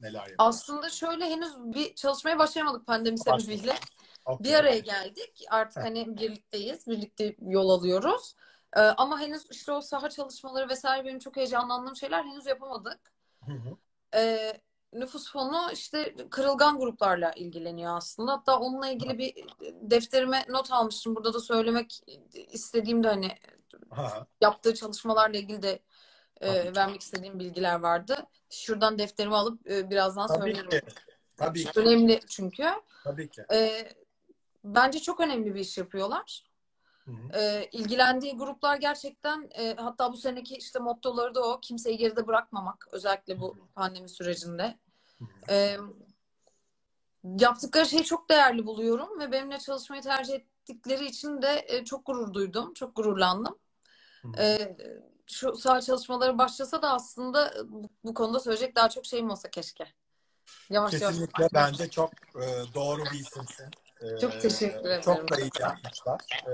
[0.00, 0.34] neler yapıyorsun?
[0.38, 3.42] Aslında şöyle henüz bir çalışmaya başlayamadık pandemi Başladık.
[3.42, 3.74] sebebiyle.
[4.28, 4.44] Okey.
[4.52, 5.44] Bir araya geldik.
[5.50, 6.86] Artık hani birlikteyiz.
[6.86, 8.34] Birlikte yol alıyoruz.
[8.76, 13.12] Ee, ama henüz işte o saha çalışmaları vesaire benim çok heyecanlandığım şeyler henüz yapamadık.
[13.46, 13.76] Hı hı.
[14.14, 14.60] Ee,
[14.92, 18.32] nüfus fonu işte kırılgan gruplarla ilgileniyor aslında.
[18.32, 19.34] Hatta onunla ilgili bir
[19.90, 21.16] defterime not almıştım.
[21.16, 22.00] Burada da söylemek
[22.52, 23.30] istediğimde hani
[23.90, 25.82] Ha, yaptığı çalışmalarla ilgili de
[26.40, 28.26] e, vermek istediğim bilgiler vardı.
[28.50, 30.70] Şuradan defterimi alıp e, birazdan tabii söylerim.
[30.70, 30.80] ki.
[31.36, 31.80] Tabii ki.
[31.80, 32.64] Önemli çünkü.
[33.04, 33.44] Tabii ki.
[33.52, 33.88] E,
[34.64, 36.44] bence çok önemli bir iş yapıyorlar.
[37.04, 37.38] Hı hı.
[37.38, 41.60] E, ilgilendiği gruplar gerçekten e, hatta bu seneki işte mottoları da o.
[41.60, 42.88] Kimseyi geride bırakmamak.
[42.92, 44.78] Özellikle bu pandemi sürecinde.
[45.18, 45.52] Hı hı.
[45.52, 45.78] E,
[47.38, 52.34] yaptıkları şeyi çok değerli buluyorum ve benimle çalışmayı tercih ettikleri için de e, çok gurur
[52.34, 52.74] duydum.
[52.74, 53.58] Çok gururlandım.
[54.22, 54.42] Hı hı.
[54.42, 54.76] E,
[55.26, 59.86] şu saha çalışmaları başlasa da aslında bu, bu konuda söyleyecek daha çok şeyim olsa keşke.
[60.70, 61.52] Yavaş Kesinlikle yavaş.
[61.54, 63.66] bence çok e, doğru bir isimsin.
[64.02, 65.00] E, Çok teşekkür ederim.
[65.02, 66.20] Çok da iyi yapmışlar.
[66.46, 66.52] E,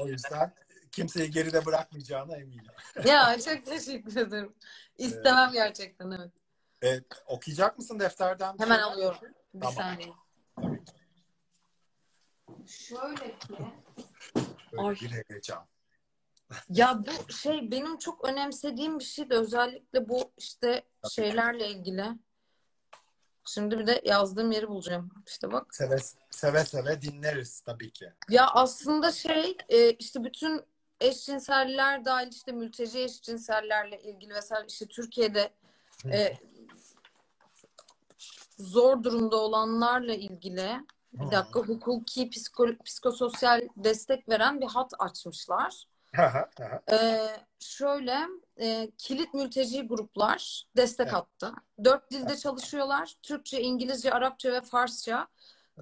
[0.00, 0.52] o yüzden
[0.92, 2.64] kimseyi geride bırakmayacağına eminim.
[3.04, 4.54] Ya çok teşekkür ederim.
[4.98, 6.32] İstemem gerçekten evet.
[6.84, 8.56] E, okuyacak mısın defterden?
[8.58, 9.18] Hemen alıyorum.
[9.54, 9.74] Bir Tamam.
[9.74, 10.12] saniye.
[12.66, 13.54] Şöyle ki
[14.72, 14.94] Böyle Ay.
[14.94, 15.66] bir heyecan.
[16.68, 21.12] Ya bu şey benim çok önemsediğim bir şey de özellikle bu işte Tabii.
[21.12, 22.04] şeylerle ilgili.
[23.46, 25.10] Şimdi bir de yazdığım yeri bulacağım.
[25.26, 25.74] İşte bak.
[25.74, 25.96] Seve
[26.30, 28.12] seve, seve dinleriz tabii ki.
[28.28, 30.62] Ya aslında şey e, işte bütün
[31.00, 35.50] eşcinseller dahil işte mülteci eşcinsellerle ilgili vesaire işte Türkiye'de
[36.12, 36.36] e,
[38.58, 40.80] zor durumda olanlarla ilgili
[41.12, 45.88] bir dakika hukuki psiko, psikososyal destek veren bir hat açmışlar.
[46.92, 47.28] Ee,
[47.58, 48.18] şöyle
[48.60, 51.14] e, kilit mülteci gruplar destek Evet.
[51.14, 51.52] hattı.
[51.84, 53.14] Dört dilde çalışıyorlar.
[53.22, 55.28] Türkçe, İngilizce, Arapça ve Farsça.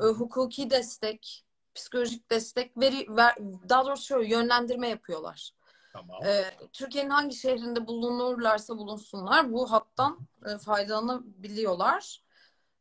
[0.00, 3.34] E, hukuki destek, psikolojik destek, veri, ver,
[3.68, 5.50] daha doğrusu şöyle yönlendirme yapıyorlar.
[5.92, 6.24] Tamam.
[6.24, 12.22] E, Türkiye'nin hangi şehrinde bulunurlarsa bulunsunlar bu hattan e, faydalanabiliyorlar.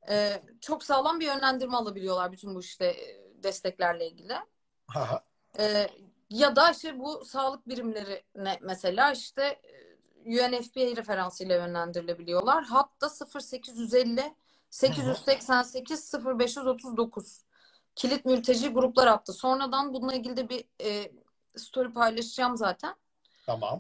[0.10, 4.34] E, çok sağlam bir yönlendirme alabiliyorlar bütün bu işte e, desteklerle ilgili.
[5.60, 5.88] Ee,
[6.29, 9.83] ya da işte bu sağlık birimlerine mesela işte e,
[10.26, 12.64] UNFPA referansıyla yönlendirilebiliyorlar.
[12.64, 14.34] Hatta 0850
[14.70, 17.44] 888 0539
[17.96, 19.34] kilit mülteci gruplar hattı.
[19.34, 21.12] Sonradan bununla ilgili de bir e,
[21.56, 22.96] story paylaşacağım zaten.
[23.46, 23.80] Tamam.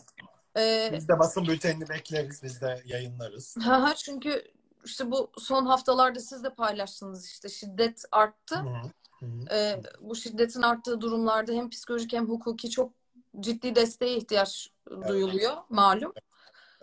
[0.57, 2.43] E, Biz de basın bültenini bekleriz.
[2.43, 3.57] Biz de yayınlarız.
[3.97, 4.43] çünkü
[4.85, 8.55] işte bu son haftalarda siz de paylaştınız işte şiddet arttı.
[8.55, 9.55] Hı hı.
[9.55, 12.91] Ee, bu şiddetin arttığı durumlarda hem psikolojik hem hukuki çok
[13.39, 14.71] ciddi desteğe ihtiyaç
[15.07, 16.13] duyuluyor malum.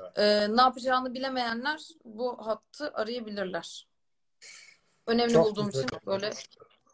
[0.01, 0.19] Evet.
[0.19, 3.89] Ee, ne yapacağını bilemeyenler bu hattı arayabilirler.
[5.07, 6.33] Önemli Çok bulduğum için böyle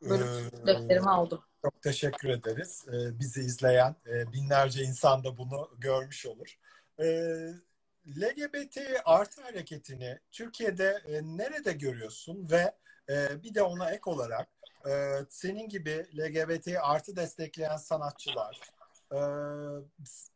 [0.03, 0.27] bölüp
[0.63, 1.43] Ee, defterimi aldım.
[1.63, 2.85] Çok teşekkür ederiz.
[2.89, 6.59] Ee, bizi izleyen e, binlerce insan da bunu görmüş olur.
[7.01, 7.53] Ee,
[8.07, 12.75] LGBT artı hareketini Türkiye'de e, nerede görüyorsun ve
[13.09, 14.49] e, bir de ona ek olarak
[14.89, 18.61] e, senin gibi LGBT artı destekleyen sanatçılar
[19.13, 19.19] e,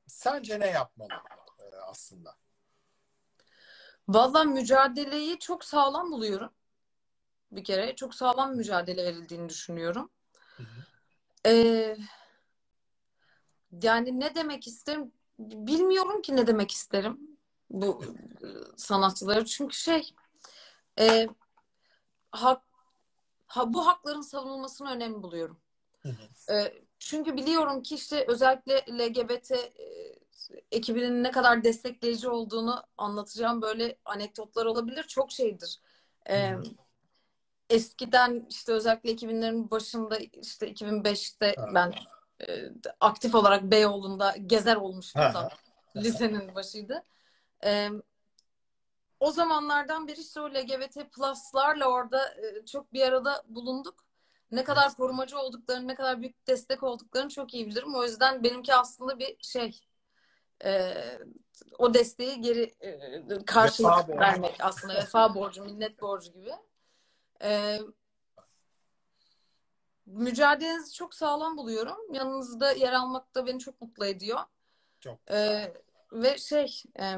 [0.07, 1.13] sence ne yapmalı
[1.59, 2.37] e, aslında?
[4.15, 6.51] Vallahi mücadeleyi çok sağlam buluyorum.
[7.53, 10.11] Bir kere çok sağlam mücadele verildiğini düşünüyorum.
[10.57, 10.87] Hı hı.
[11.47, 11.97] Ee,
[13.83, 15.13] yani ne demek isterim?
[15.39, 17.21] Bilmiyorum ki ne demek isterim
[17.71, 18.05] bu
[18.43, 18.47] e,
[18.77, 19.45] sanatçıları.
[19.45, 20.15] Çünkü şey
[21.01, 21.29] e,
[22.33, 22.63] hak,
[23.47, 25.61] ha, bu hakların savunulmasını önemli buluyorum.
[26.03, 26.55] Hı hı.
[26.55, 30.20] E, çünkü biliyorum ki işte özellikle LGBT e,
[30.73, 35.03] ekibinin ne kadar destekleyici olduğunu anlatacağım böyle anekdotlar olabilir.
[35.03, 35.81] Çok şeydir.
[36.27, 36.63] E, hı.
[37.71, 41.67] eskiden işte özellikle 2000'lerin başında işte 2005'te Ha.
[41.75, 41.95] ben
[42.49, 45.49] e, aktif olarak Beyoğlu'nda gezer olmuştum Ha, da
[45.97, 47.05] lisenin başıydı.
[47.65, 47.91] E,
[49.21, 54.05] o zamanlardan beri işte o LGBT plus'larla orada e, çok bir arada bulunduk.
[54.51, 57.95] Ne kadar korumacı olduklarını, ne kadar büyük destek olduklarını çok iyi bilirim.
[57.95, 59.81] O yüzden benimki aslında bir şey
[60.65, 60.95] e,
[61.79, 64.21] o desteği geri e, karşılık Vefa borcu.
[64.21, 66.53] vermek aslında vefa borcu, minnet borcu gibi.
[67.43, 67.79] E,
[70.07, 72.15] mücadelenizi çok sağlam buluyorum.
[72.15, 74.41] Yanınızda yer almak da beni çok mutlu ediyor.
[75.01, 75.73] Çok E,
[76.13, 77.15] ve şey e,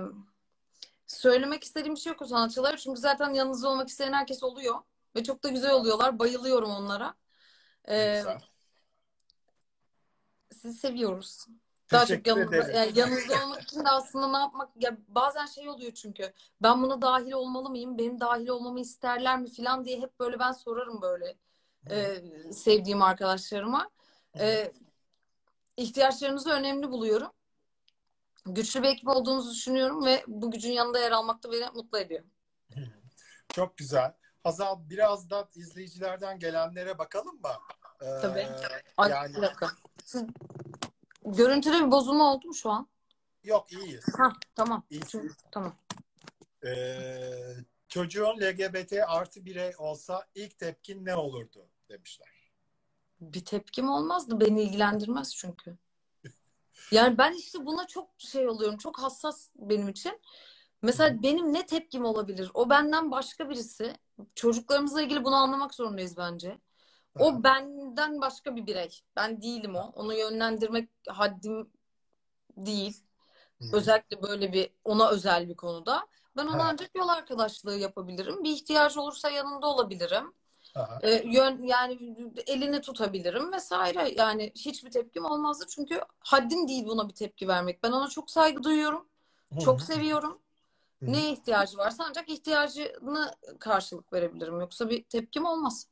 [1.06, 2.76] söylemek istediğim bir şey yok o sanatçılar.
[2.76, 4.78] Çünkü zaten yanınızda olmak isteyen herkes oluyor.
[5.16, 6.18] Ve çok da güzel oluyorlar.
[6.18, 7.14] Bayılıyorum onlara.
[7.88, 8.22] E,
[10.52, 11.46] sizi seviyoruz.
[11.92, 15.92] Daha çok yanınızda, yani yanınızda olmak için de aslında ne yapmak ya bazen şey oluyor
[15.92, 17.98] çünkü ben buna dahil olmalı mıyım?
[17.98, 21.36] Benim dahil olmamı isterler mi falan diye hep böyle ben sorarım böyle
[21.90, 23.90] e, sevdiğim arkadaşlarıma.
[24.38, 24.72] E,
[25.76, 27.30] ihtiyaçlarınızı önemli buluyorum.
[28.46, 32.24] Güçlü bir ekip olduğunuzu düşünüyorum ve bu gücün yanında yer almak da beni mutlu ediyor.
[33.52, 34.14] Çok güzel.
[34.44, 37.50] Hazal biraz da izleyicilerden gelenlere bakalım mı?
[38.02, 38.48] Ee, Tabii.
[38.96, 39.36] Ay, yani.
[40.04, 40.22] Siz,
[41.24, 42.88] görüntüde bir bozulma oldu mu şu an?
[43.44, 44.04] yok iyiyiz.
[44.18, 44.82] Ha, tamam.
[44.90, 45.36] İyiyiz.
[45.50, 45.74] Tamam.
[46.66, 47.54] Ee,
[47.88, 52.28] çocuğun LGBT artı birey olsa ilk tepkin ne olurdu demişler.
[53.20, 54.40] Bir tepkim olmazdı.
[54.40, 55.76] Beni ilgilendirmez çünkü.
[56.90, 58.76] Yani ben işte buna çok şey oluyorum.
[58.76, 60.20] Çok hassas benim için.
[60.82, 62.50] Mesela benim ne tepkim olabilir?
[62.54, 63.96] O benden başka birisi.
[64.34, 66.58] Çocuklarımızla ilgili bunu anlamak zorundayız bence.
[67.18, 69.00] O benden başka bir birey.
[69.16, 69.92] Ben değilim o.
[69.94, 71.70] Onu yönlendirmek haddim
[72.56, 73.04] değil.
[73.60, 73.76] Hı.
[73.76, 76.06] Özellikle böyle bir ona özel bir konuda.
[76.36, 76.68] Ben ona Ha.
[76.68, 78.44] ancak yol arkadaşlığı yapabilirim.
[78.44, 80.32] Bir ihtiyaç olursa yanında olabilirim.
[80.74, 80.98] Aha.
[81.02, 84.14] E, yön yani elini tutabilirim vesaire.
[84.16, 87.82] Yani hiçbir tepkim olmazdı çünkü haddim değil buna bir tepki vermek.
[87.82, 89.08] Ben ona çok saygı duyuyorum.
[89.64, 89.86] Çok Hı hı.
[89.86, 90.38] seviyorum.
[91.02, 91.12] Hı.
[91.12, 94.60] Neye ihtiyacı varsa ancak ihtiyacını karşılık verebilirim.
[94.60, 95.88] Yoksa bir tepkim olmaz.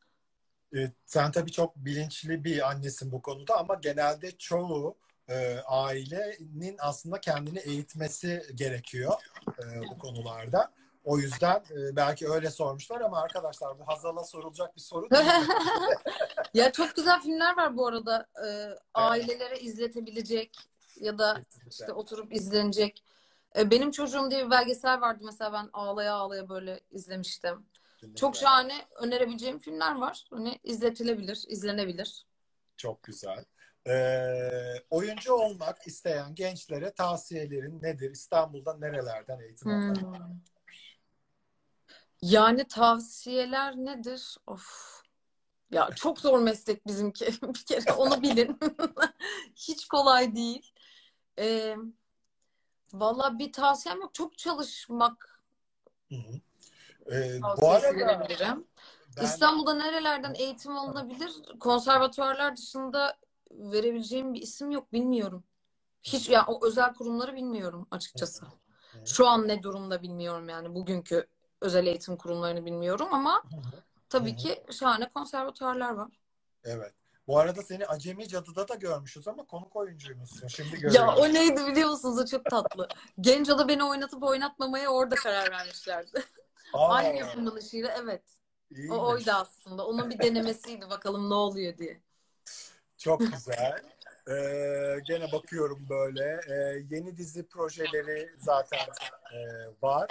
[0.77, 4.97] Ee, sen tabii çok bilinçli bir annesin bu konuda ama genelde çoğu
[5.29, 9.13] e, ailenin aslında kendini eğitmesi gerekiyor
[9.47, 10.73] e, bu konularda.
[11.05, 15.25] O yüzden e, belki öyle sormuşlar ama arkadaşlar bu Hazal'a sorulacak bir soru değil.
[16.55, 18.27] Ya çok güzel filmler var bu arada.
[18.47, 20.57] Ee, ailelere izletebilecek
[21.01, 23.05] ya da işte oturup izlenecek.
[23.57, 27.67] Ee, benim çocuğum diye bir belgesel vardı mesela ben ağlaya ağlaya böyle izlemiştim.
[28.17, 30.25] Çok şahane önerebileceğim filmler var.
[30.31, 32.27] Hani izletilebilir, izlenebilir.
[32.77, 33.45] Çok güzel.
[33.87, 34.51] Ee,
[34.91, 38.11] oyuncu olmak isteyen gençlere tavsiyelerin nedir?
[38.11, 39.91] İstanbul'da nerelerden eğitim Hmm.
[39.91, 40.31] almak?
[42.23, 44.37] Yani tavsiyeler nedir?
[44.47, 45.01] Of.
[45.71, 47.27] Ya çok zor meslek bizimki.
[47.43, 48.59] Bir kere onu bilin.
[49.57, 50.73] Hiç kolay değil.
[51.39, 51.77] Ee,
[52.93, 54.15] valla bir tavsiyem yok.
[54.15, 55.43] Çok çalışmak
[56.09, 56.41] Hı hı.
[57.11, 58.65] Ee, bu arada ben
[59.25, 61.33] İstanbul'da nerelerden eğitim alınabilir?
[61.61, 63.17] Konservatuvarlar dışında
[63.51, 64.93] verebileceğim bir isim yok.
[64.93, 65.45] Bilmiyorum.
[66.03, 68.47] Hiç ya o özel kurumları bilmiyorum açıkçası.
[69.05, 71.27] Şu an ne durumda bilmiyorum yani bugünkü
[71.61, 73.43] özel eğitim kurumlarını bilmiyorum ama
[74.09, 76.21] tabii ki şahane konservatuvarlar var.
[76.65, 76.93] Evet.
[77.27, 80.49] Bu arada seni Acemi Cadı'da da görmüşüz ama konuk oyuncuymuşsun.
[80.49, 81.15] Şimdi Ya görüyorum.
[81.19, 82.19] o neydi biliyor musunuz?
[82.19, 82.89] O çok tatlı.
[83.21, 86.25] Genco'da beni oynatıp oynatmamaya orada karar vermişlerdi.
[86.73, 88.23] Aa, Aynı yapımcılığıyla evet.
[88.71, 88.97] iyiymiş.
[88.99, 89.87] O oydu aslında.
[89.87, 92.01] Onun bir denemesiydi bakalım ne oluyor diye.
[92.99, 93.83] Çok güzel.
[94.31, 96.41] Ee, gene bakıyorum böyle.
[96.49, 98.87] Ee, yeni dizi projeleri zaten
[99.33, 99.39] e,
[99.83, 100.11] var.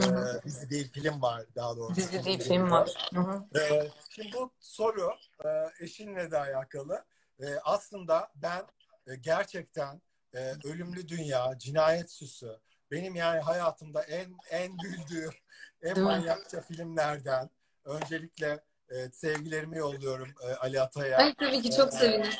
[0.00, 0.04] Ee,
[0.44, 1.94] dizi değil film var daha doğrusu.
[1.94, 3.08] Dizi değil film var.
[3.56, 5.10] Ee, şimdi bu soru
[5.44, 5.48] e,
[5.84, 7.04] eşinle de alakalı.
[7.40, 8.62] Ee, aslında ben
[9.06, 10.00] e, gerçekten
[10.34, 12.58] e, Ölümlü Dünya, Cinayet Süsü
[12.90, 15.34] benim yani hayatımda en en güldüğüm,
[15.82, 17.50] en manyakça filmlerden.
[17.84, 21.18] Öncelikle e, sevgilerimi yolluyorum e, Ali Atay'a.
[21.18, 22.32] Ay tabii ki çok sevinirim.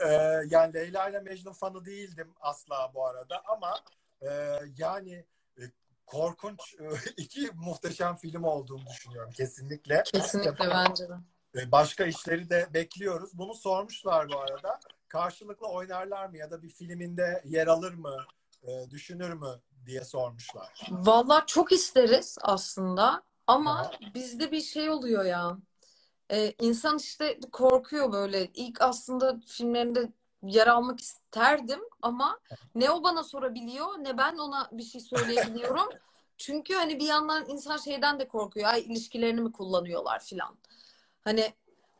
[0.00, 3.74] Ee, yani Leyla ile Mecnun fanı değildim asla bu arada ama
[4.22, 4.28] e,
[4.78, 5.24] yani
[5.58, 5.62] e,
[6.06, 6.84] korkunç e,
[7.16, 10.02] iki muhteşem film olduğunu düşünüyorum kesinlikle.
[10.02, 11.14] Kesinlikle bence de.
[11.60, 13.38] E, başka işleri de bekliyoruz.
[13.38, 14.80] Bunu sormuşlar bu arada.
[15.08, 18.16] Karşılıklı oynarlar mı ya da bir filminde yer alır mı,
[18.62, 20.86] e, düşünür mü diye sormuşlar.
[20.90, 23.92] Vallahi çok isteriz aslında ama Aha.
[24.14, 25.58] bizde bir şey oluyor ya.
[26.32, 28.46] Ee, insan işte korkuyor böyle.
[28.46, 30.12] İlk aslında filmlerinde
[30.42, 32.38] yer almak isterdim ama
[32.74, 35.88] ne o bana sorabiliyor ne ben ona bir şey söyleyebiliyorum.
[36.38, 38.68] Çünkü hani bir yandan insan şeyden de korkuyor.
[38.68, 40.56] Ay ilişkilerini mi kullanıyorlar filan.
[41.20, 41.54] Hani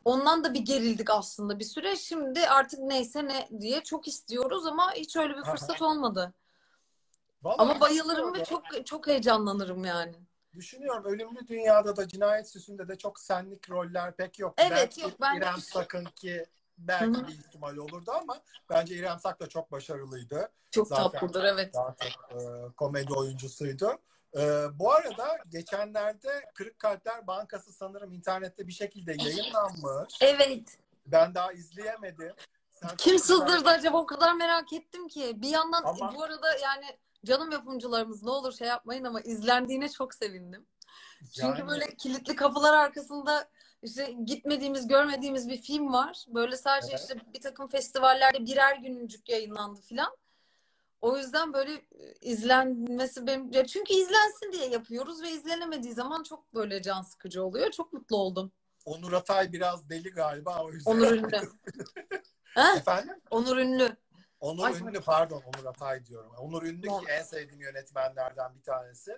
[0.05, 1.95] ondan da bir gerildik aslında bir süre.
[1.95, 6.33] Şimdi artık neyse ne diye çok istiyoruz ama hiç öyle bir fırsat olmadı.
[7.43, 10.15] Vallahi Ama bayılırım ve çok çok heyecanlanırım yani.
[10.53, 14.53] Düşünüyorum Ölümlü Dünya'da da Cinayet Süsü'nde de çok senlik roller pek yok.
[14.57, 16.45] Evet, Belki yok, ben İrem Sakın ki
[16.77, 20.51] belki bir ihtimal olurdu ama bence İrem Sak da çok başarılıydı.
[20.71, 21.73] Çok Zaten- tatlıdır evet.
[21.73, 23.97] Çok e, komedi oyuncusuydu.
[24.37, 24.39] E,
[24.79, 30.17] bu arada geçenlerde Kırık Kalpler Bankası sanırım internette bir şekilde yayınlanmış.
[30.21, 30.77] Evet.
[31.05, 32.33] Ben daha izleyemedim.
[32.71, 33.97] Sen Kim sızdırdı acaba?
[33.97, 35.41] O kadar merak ettim ki.
[35.41, 36.85] Bir yandan Ama- bu arada yani
[37.25, 40.65] canım yapımcılarımız ne olur şey yapmayın ama izlendiğine çok sevindim.
[41.33, 43.49] Çünkü Yani- böyle kilitli kapılar arkasında
[43.83, 46.25] işte gitmediğimiz, görmediğimiz bir film var.
[46.27, 46.99] Böyle sadece Evet.
[46.99, 50.17] işte bir takım festivallerde birer günlük yayınlandı filan.
[51.01, 56.53] O yüzden böyle e, izlenmesi benim ya çünkü izlensin diye yapıyoruz ve izlenemediği zaman çok
[56.53, 57.71] böyle can sıkıcı oluyor.
[57.71, 58.51] Çok mutlu oldum.
[58.85, 60.91] Onur Atay biraz deli galiba o yüzden.
[60.91, 61.41] Onur Ünlü.
[62.77, 63.15] Efendim?
[63.31, 63.95] Onur Ünlü.
[64.41, 66.31] Onur Ay, Ünlü pardon Onur Atay diyorum.
[66.37, 69.17] Onur Ünlü ki en sevdiğim yönetmenlerden bir tanesi.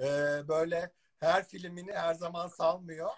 [0.00, 0.04] Ee,
[0.48, 3.10] böyle her filmini her zaman salmıyor.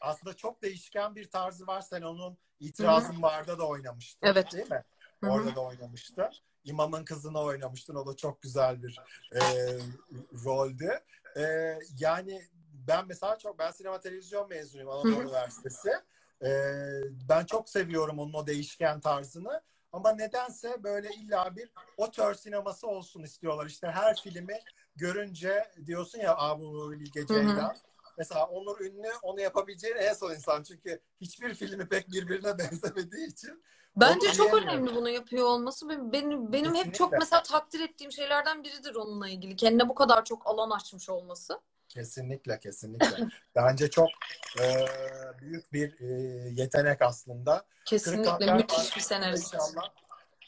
[0.00, 1.80] Aslında çok değişken bir tarzı var.
[1.80, 4.28] Sen onun itirazın vardı da oynamıştın.
[4.28, 4.52] Evet.
[4.52, 4.84] Değil mi?
[5.20, 5.30] Hı hı.
[5.30, 6.30] Orada da oynamıştı.
[6.64, 7.94] İmamın kızını oynamıştın.
[7.94, 9.00] O da çok güzel bir
[9.32, 9.40] e,
[10.44, 11.00] roldü.
[11.36, 12.42] E, yani
[12.88, 15.22] ben mesela çok ben sinema televizyon mezunuyum Anadolu Hı hı.
[15.22, 15.90] Üniversitesi.
[16.44, 16.50] E,
[17.28, 19.62] ben çok seviyorum onun o değişken tarzını.
[19.94, 23.66] Ama nedense böyle illa bir otör sineması olsun istiyorlar.
[23.66, 24.60] İşte her filmi
[24.96, 27.26] görünce diyorsun ya Aa bu Bilge.
[27.26, 27.76] Ceylan.
[28.18, 30.62] Mesela Onur Ünlü onu yapabileceğin en son insan.
[30.62, 33.64] Çünkü hiçbir filmi pek birbirine benzemediği için.
[33.96, 35.88] Bence çok önemli bunu yapıyor olması.
[35.88, 37.18] Benim, benim, benim hep çok Kesinlikle.
[37.18, 39.56] mesela takdir ettiğim şeylerden biridir onunla ilgili.
[39.56, 41.60] Kendine bu kadar çok alan açmış olması.
[41.94, 43.28] Kesinlikle, kesinlikle.
[43.56, 44.08] Bence çok
[44.60, 44.86] e,
[45.40, 46.14] büyük bir e,
[46.62, 47.66] yetenek aslında.
[47.84, 49.54] Kesinlikle müthiş bir senarist.
[49.54, 49.90] İnşallah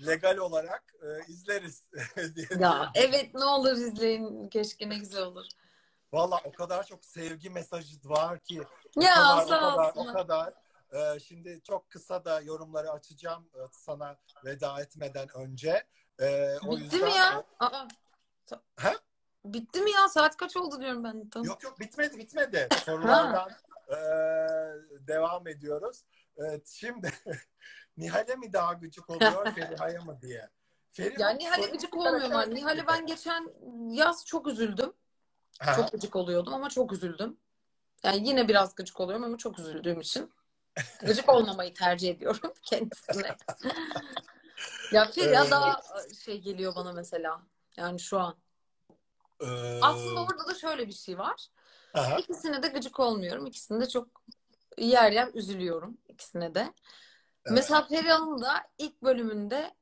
[0.06, 1.82] legal olarak e, izleriz.
[2.60, 4.48] Ya evet ne olur izleyin.
[4.48, 5.46] Keşke ne güzel olur.
[6.12, 8.62] Valla o kadar çok sevgi mesajı var ki.
[8.96, 10.52] O Ya kadar, o kadar, o kadar.
[10.92, 15.84] E, şimdi çok kısa da yorumları açacağım e, sana veda etmeden önce.
[16.20, 17.44] E, o Bitti yüzden mi ya?
[17.60, 17.88] Aa.
[18.76, 18.92] He?
[19.54, 20.08] Bitti mi ya?
[20.08, 21.28] Saat kaç oldu diyorum ben.
[21.28, 21.46] Tamam.
[21.48, 22.68] Yok yok bitmedi bitmedi.
[22.84, 23.50] Sorulardan
[23.88, 23.96] e,
[25.08, 26.02] devam ediyoruz.
[26.36, 27.12] Evet, şimdi
[27.96, 30.48] Nihal'e mi daha gıcık oluyor Feriha'ya mı diye.
[30.92, 32.54] Feriha, Ya Nihal'e gıcık olmuyorum ben.
[32.54, 33.48] Nihal'e ben geçen
[33.90, 34.92] yaz çok üzüldüm.
[35.60, 37.36] Ha, Çok gıcık oluyordum ama çok üzüldüm.
[38.04, 40.32] Yani yine biraz gıcık oluyorum ama çok üzüldüğüm için.
[41.00, 43.36] Gıcık olmamayı tercih ediyorum kendisine.
[44.92, 45.50] ya Feriha Evet.
[45.50, 45.80] daha
[46.24, 47.42] şey geliyor bana mesela.
[47.76, 48.36] Yani şu an.
[49.40, 49.46] E,
[49.82, 51.48] Aslında orada da şöyle bir şey var.
[51.94, 53.46] aha, İkisine de gıcık olmuyorum.
[53.46, 54.08] İkisine de çok
[54.78, 55.98] yer yer üzülüyorum.
[56.08, 56.60] ikisine de.
[56.60, 56.74] Evet.
[57.50, 59.74] Mesela Feriha'nın da ilk bölümünde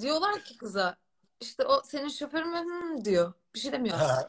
[0.00, 0.96] diyorlar ki kıza
[1.40, 2.48] işte o senin şoförün
[2.94, 3.32] mü diyor.
[3.54, 4.26] Bir şey demiyor ha,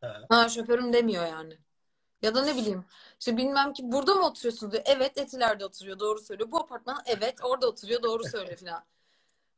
[0.00, 0.20] ha.
[0.28, 1.58] Ha şoförüm demiyor yani.
[2.22, 2.84] Ya da ne bileyim
[3.20, 4.82] işte bilmem ki burada mı oturuyorsun diyor.
[4.86, 6.50] Evet Etiler'de oturuyor doğru söylüyor.
[6.52, 8.84] Bu apartman evet orada oturuyor doğru söylüyor falan.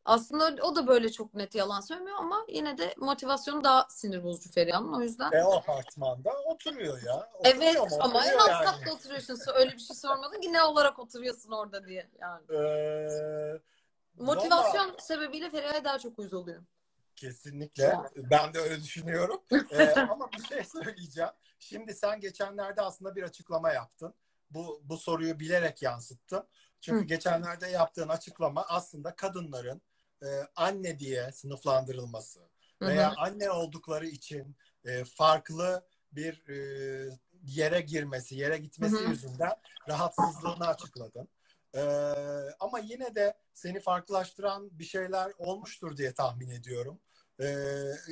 [0.04, 4.50] Aslında o da böyle çok net yalan söylemiyor ama yine de motivasyonu daha sinir bozucu
[4.50, 4.92] Feriha'nın.
[4.92, 7.30] O yüzden E, o apartmanda oturuyor ya.
[7.38, 8.64] Oturuyor evet ama en Oturuyor alt yani.
[8.64, 9.38] katta oturuyorsun.
[9.54, 12.10] Öyle bir şey sormadın ki ne olarak oturuyorsun orada diye.
[12.20, 12.42] Yani.
[12.52, 13.60] Ee,
[14.18, 16.62] Motivasyon valla sebebiyle Feriha'ya daha çok uyuz oluyor.
[17.16, 17.98] kesinlikle.
[18.16, 19.42] Ben de öyle düşünüyorum.
[19.72, 21.30] Ee, ama bir şey söyleyeceğim.
[21.58, 24.14] Şimdi sen geçenlerde aslında bir açıklama yaptın.
[24.50, 26.44] Bu, bu soruyu bilerek yansıttın.
[26.80, 27.04] Çünkü Hı.
[27.04, 29.82] geçenlerde yaptığın açıklama aslında kadınların
[30.22, 32.40] e, anne diye sınıflandırılması
[32.82, 33.14] Hı veya hı.
[33.16, 36.56] anne oldukları için e, farklı bir e,
[37.44, 39.08] yere girmesi, yere gitmesi Hı hı.
[39.08, 39.52] yüzünden
[39.88, 41.28] rahatsızlığını açıkladın.
[41.74, 41.80] E,
[42.60, 47.00] ama yine de seni farklılaştıran bir şeyler olmuştur diye tahmin ediyorum.
[47.40, 47.66] E,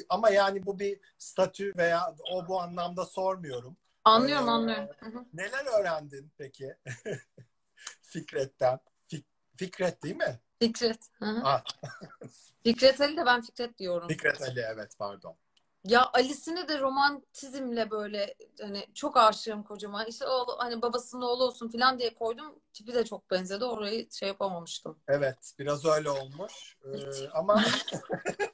[0.09, 3.77] ama yani bu bir statü veya o bu anlamda sormuyorum.
[4.05, 4.89] Anlıyorum Ee, anlıyorum.
[5.01, 5.25] Hı hı.
[5.33, 6.77] Neler öğrendin peki
[8.03, 8.79] Fikret'ten?
[9.09, 9.25] Fik-
[9.57, 10.41] Fikret değil mi?
[10.61, 10.99] Fikret.
[11.23, 11.63] Ah,
[12.65, 14.09] Fikret Ali de ben Fikret diyorum.
[14.09, 15.37] Fikret Ali evet pardon.
[15.85, 20.07] Ya Alice'ini de romantizmle böyle hani çok aşığım kocaman.
[20.07, 22.59] İşte o hani babasının oğlu olsun falan diye koydum.
[22.73, 23.65] Tipi de çok benzedi.
[23.65, 24.99] Orayı şey yapamamıştım.
[25.09, 26.77] Evet biraz öyle olmuş.
[26.85, 27.65] Ee, ama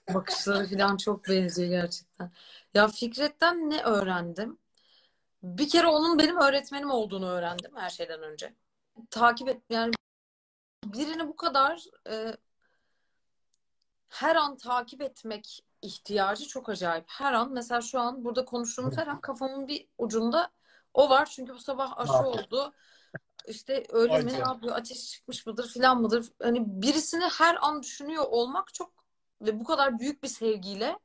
[0.14, 2.32] Bakışları falan çok benziyor gerçekten.
[2.74, 4.58] Ya Fikret'ten ne öğrendim?
[5.42, 8.54] Bir kere onun benim öğretmenim olduğunu öğrendim her şeyden önce.
[9.10, 9.92] Takip et yani
[10.92, 12.36] birini bu kadar e,
[14.08, 17.04] her an takip etmek ihtiyacı çok acayip.
[17.08, 20.50] Her an mesela şu an burada konuştuğumuz her an kafamın bir ucunda
[20.94, 21.26] o var.
[21.26, 22.72] Çünkü bu sabah aşı oldu.
[23.46, 26.32] İşte öyle mi ne yapıyor ateş çıkmış mıdır filan mıdır?
[26.42, 28.92] Hani birisini her an düşünüyor olmak çok
[29.40, 30.98] ve bu kadar büyük bir sevgiyle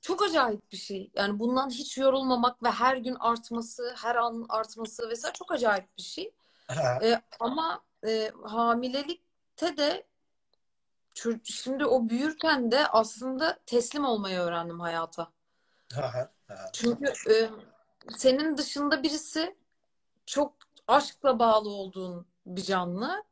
[0.00, 1.10] çok acayip bir şey.
[1.14, 6.02] Yani bundan hiç yorulmamak ve her gün artması, her an artması vesaire çok acayip bir
[6.02, 6.34] şey.
[6.68, 10.06] Ha, E, ama e, hamilelikte de
[11.44, 15.32] şimdi o büyürken de aslında teslim olmayı öğrendim hayata.
[15.94, 16.70] ha, ha.
[16.72, 17.50] Çünkü e,
[18.16, 19.56] senin dışında birisi
[20.26, 20.54] çok
[20.86, 23.24] aşkla bağlı olduğun bir canlı.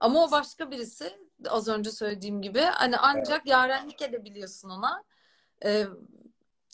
[0.00, 1.18] Ama o başka birisi
[1.48, 5.04] az önce söylediğim gibi hani ancak yarenlik edebiliyorsun ona.
[5.64, 5.86] E,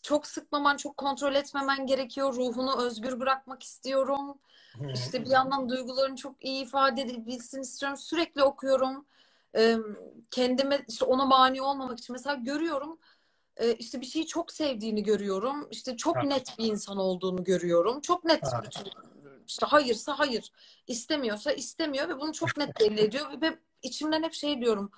[0.06, 2.34] çok sıkmaman, çok kontrol etmemen gerekiyor.
[2.34, 4.38] Ruhunu özgür bırakmak istiyorum.
[4.94, 7.98] İşte bir yandan duygularını çok iyi ifade edebilsin istiyorum.
[7.98, 9.06] Sürekli okuyorum.
[9.56, 9.76] Ee,
[10.30, 12.98] kendime işte ona mani olmamak için mesela görüyorum
[13.78, 15.68] işte bir şeyi çok sevdiğini görüyorum.
[15.70, 16.22] İşte çok Ha.
[16.22, 18.00] net bir insan olduğunu görüyorum.
[18.00, 18.62] Çok net Ha.
[18.64, 18.90] bütün
[19.46, 20.52] işte hayırsa hayır,
[20.86, 24.90] istemiyorsa istemiyor ve bunu çok net belli ediyor ve içimden hep şey diyorum.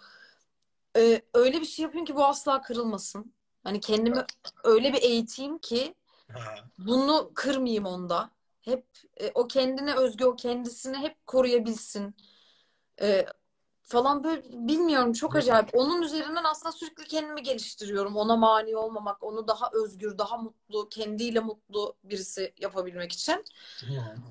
[1.34, 3.32] öyle bir şey yapayım ki bu asla kırılmasın.
[3.64, 4.24] Hani kendimi
[4.64, 5.94] öyle bir eğiteyim ki.
[6.78, 8.30] Bunu kırmayayım onda.
[8.61, 8.86] Hep
[9.16, 12.14] e, o kendine özgü, o kendisini hep koruyabilsin.
[13.00, 13.26] E,
[13.82, 15.68] falan böyle bilmiyorum çok acayip.
[15.72, 18.16] Onun üzerinden aslında sürekli kendimi geliştiriyorum.
[18.16, 23.44] Ona mani olmamak, onu daha özgür, daha mutlu, kendiyle mutlu birisi yapabilmek için.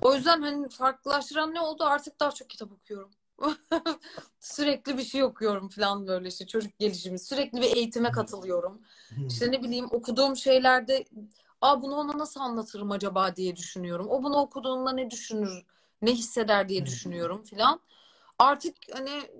[0.02, 1.84] O yüzden hani farklılaştıran ne oldu?
[1.84, 3.10] Artık daha çok kitap okuyorum.
[4.40, 7.18] Sürekli bir şey okuyorum falan böyle işte çocuk gelişimi.
[7.18, 8.82] Sürekli bir eğitime katılıyorum.
[9.28, 11.04] İşte ne bileyim okuduğum şeylerde
[11.60, 14.06] Aa bunu ona nasıl anlatırım acaba diye düşünüyorum.
[14.08, 15.64] O bunu okuduğunda ne düşünür,
[16.02, 17.80] ne hisseder diye düşünüyorum filan.
[18.38, 19.30] Artık hani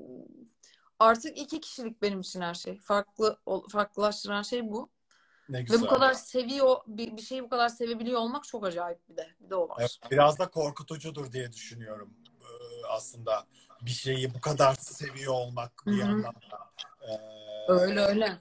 [0.99, 2.79] artık iki kişilik benim için her şey.
[2.79, 3.39] Farklı
[3.69, 4.91] farklılaştıran şey bu.
[5.49, 5.83] Ne Ve güzel.
[5.83, 9.29] bu kadar seviyor, bir, bir şeyi bu kadar sevebiliyor olmak çok acayip bir de.
[9.41, 9.77] Bir de o var.
[9.81, 12.15] Evet, biraz da korkutucudur diye düşünüyorum
[12.89, 13.47] aslında
[13.83, 16.01] bir şeyi bu kadar seviyor olmak bir Hı hı.
[16.01, 16.71] yandan da.
[17.03, 18.39] Ee, Öyle öyle.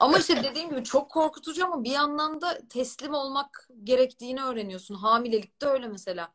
[0.00, 4.94] Ama işte dediğim gibi çok korkutucu ama bir yandan da teslim olmak gerektiğini öğreniyorsun.
[4.94, 6.32] Hamilelikte öyle mesela.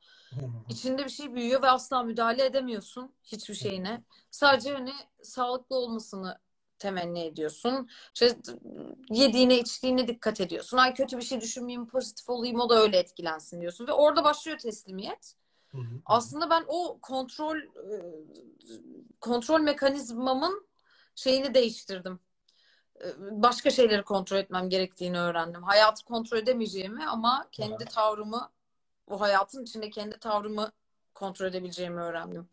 [0.69, 4.03] İçinde bir şey büyüyor ve asla müdahale edemiyorsun hiçbir şeyine.
[4.31, 6.39] Sadece hani sağlıklı olmasını
[6.79, 7.89] temenni ediyorsun.
[8.13, 8.37] İşte
[9.09, 10.77] yediğine içtiğine dikkat ediyorsun.
[10.77, 13.87] Ay kötü bir şey düşünmeyeyim, pozitif olayım o da öyle etkilensin diyorsun.
[13.87, 15.35] Ve orada başlıyor teslimiyet.
[15.71, 16.01] Hı hı.
[16.05, 17.57] Aslında ben o kontrol
[19.21, 20.67] kontrol mekanizmamın
[21.15, 22.19] şeyini değiştirdim.
[23.17, 25.63] Başka şeyleri kontrol etmem gerektiğini öğrendim.
[25.63, 28.51] Hayatı kontrol edemeyeceğimi ama kendi tavrımı,
[29.07, 30.71] o hayatın içinde kendi tavrımı
[31.13, 32.49] kontrol edebileceğimi öğrendim.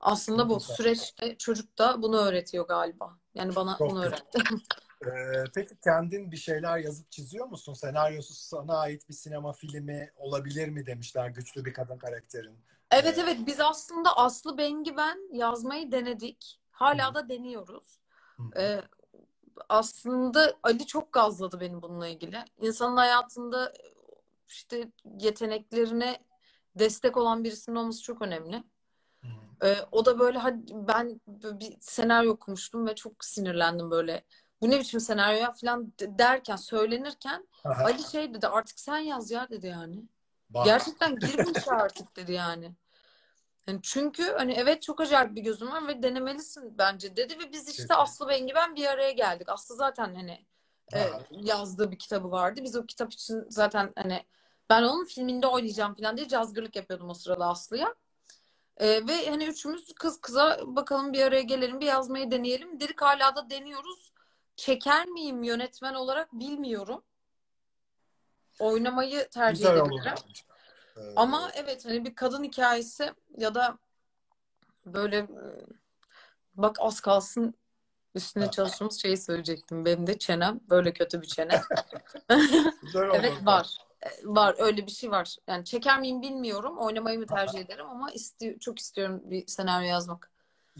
[0.00, 3.18] Aslında bu süreçte çocuk da bunu öğretiyor galiba.
[3.34, 4.38] Yani bana Çok bunu öğretti.
[5.06, 7.72] Ee, peki kendin bir şeyler yazıp çiziyor musun?
[7.72, 12.58] Senaryosu sana ait bir sinema filmi olabilir mi demişler güçlü bir kadın karakterin.
[12.90, 16.60] Evet Ee, evet biz aslında Aslı Bengi ben yazmayı denedik.
[16.70, 18.00] Hala da deniyoruz.
[18.36, 18.60] Hı.
[18.60, 18.82] Ee,
[19.68, 22.44] aslında Ali çok gazladı beni bununla ilgili.
[22.60, 23.72] İnsanın hayatında
[24.48, 26.24] işte yeteneklerine
[26.78, 28.64] destek olan birisinin olması çok önemli.
[29.20, 29.28] Hı.
[29.62, 34.24] Ee, o da böyle hadi ben bir senaryo okumuştum ve çok sinirlendim böyle.
[34.60, 38.98] Bu ne biçim senaryo ya falan de- derken söylenirken Aha, Ali şey dedi artık sen
[38.98, 40.02] yaz ya dedi yani.
[40.50, 40.64] bak.
[40.64, 42.72] Gerçekten gir bu işe artık dedi yani.
[43.68, 47.60] Yani çünkü hani evet çok acayip bir gözüm var ve denemelisin bence dedi ve biz
[47.60, 47.94] işte Kesinlikle.
[47.94, 49.48] Aslı Bengi ben bir araya geldik.
[49.48, 50.46] Aslı zaten hani
[50.94, 52.60] e, yazdığı bir kitabı vardı.
[52.64, 54.24] Biz o kitap için zaten hani
[54.70, 57.94] ben onun filminde oynayacağım falan diye cazgırlık yapıyordum o sırada Aslı'ya.
[58.76, 62.80] E, ve hani üçümüz kız kıza bakalım bir araya gelelim bir yazmayı deneyelim.
[62.80, 64.12] Dedik hala da deniyoruz.
[64.58, 67.02] Çeker miyim yönetmen olarak bilmiyorum.
[68.58, 70.12] Oynamayı tercih Güzel edebilirim.
[70.96, 73.78] Ee, Ama evet hani bir kadın hikayesi ya da
[74.86, 75.28] böyle e,
[76.54, 77.54] bak az kalsın
[78.14, 79.84] üstüne çalıştığımız şeyi söyleyecektim.
[79.84, 81.60] Benim de çenem böyle kötü bir çene.
[83.14, 83.76] Evet var.
[84.02, 85.36] E, Var öyle bir şey var.
[85.46, 86.78] Yani çeker miyim bilmiyorum.
[86.78, 90.30] Oynamayı mı tercih ederim ama isti çok istiyorum bir senaryo yazmak.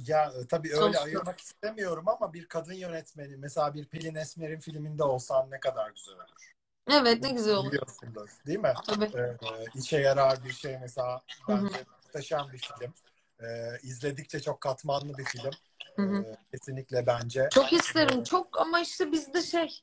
[0.06, 1.04] Ya e, tabii öyle Çalışıyor.
[1.04, 6.14] ayırmak istemiyorum ama bir kadın yönetmeni mesela bir Pelin Esmer'in filminde olsan ne kadar güzel
[6.14, 6.52] olur.
[6.90, 7.72] Evet ne güzel olur.
[7.72, 8.74] Biliyorsundur değil mi?
[8.86, 9.04] Tabii.
[9.04, 9.36] Ee,
[9.74, 12.94] işe yarar bir şey mesela bence muhteşem bir film.
[13.40, 15.52] Ee, izledikçe çok katmanlı bir film.
[15.96, 16.22] Hı hı.
[16.22, 17.48] Ee, kesinlikle bence.
[17.52, 18.24] Çok isterim.
[18.24, 19.80] Çok ama işte bizde şey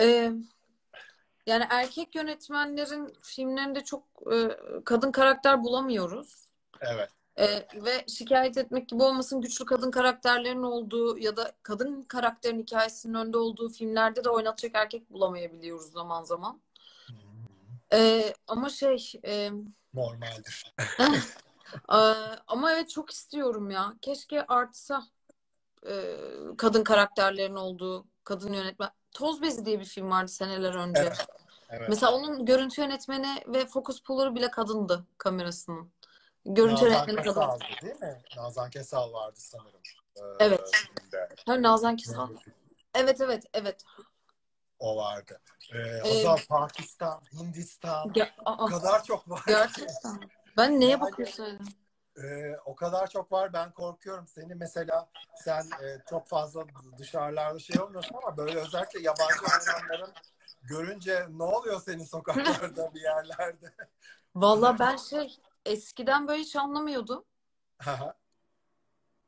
[0.00, 0.32] e,
[1.46, 6.54] yani erkek yönetmenlerin filmlerinde çok e, kadın karakter bulamıyoruz.
[6.80, 7.10] Evet.
[7.38, 13.14] E, ve şikayet etmek gibi olmasın güçlü kadın karakterlerin olduğu ya da kadın karakterin hikayesinin
[13.14, 16.60] önde olduğu filmlerde de oynatacak erkek bulamayabiliyoruz zaman zaman.
[17.92, 19.50] E, ama şey e,
[19.94, 20.74] Normaldir.
[21.92, 21.98] e,
[22.46, 23.94] ama evet çok istiyorum ya.
[24.00, 25.02] Keşke artsa
[25.88, 26.16] e,
[26.58, 28.90] kadın karakterlerin olduğu kadın yönetmen.
[29.12, 31.00] Toz Bezi diye bir film vardı seneler önce.
[31.00, 31.26] Evet.
[31.70, 31.88] Evet.
[31.88, 35.90] Mesela onun görüntü yönetmeni ve fokus pulları bile kadındı kamerasının.
[36.46, 37.22] Görüntü Nazan yönetmeni.
[37.22, 38.22] Kesal'dı değil mi?
[38.36, 39.80] Nazan Kesal vardı sanırım.
[40.16, 40.70] Ee, Evet.
[40.74, 41.28] filmde.
[41.46, 42.28] Ha, Nazan Kesal.
[42.94, 43.82] Evet evet evet.
[44.78, 45.40] O vardı.
[45.74, 48.12] Ee, Hazal Pakistan, Hindistan.
[48.46, 49.42] O kadar çok var.
[49.46, 50.20] gerçekten.
[50.56, 51.58] Ben neye Yani- bakıyorsun?
[52.24, 54.26] Ee, o kadar çok var ben korkuyorum.
[54.26, 55.08] Seni mesela
[55.44, 56.64] sen e, çok fazla
[56.98, 60.12] dışarılarda şey olmuyorsun ama böyle özellikle yabancı hayranların
[60.62, 63.74] görünce ne oluyor senin sokaklarda bir yerlerde?
[64.34, 67.24] Valla ben şey eskiden böyle hiç anlamıyordum.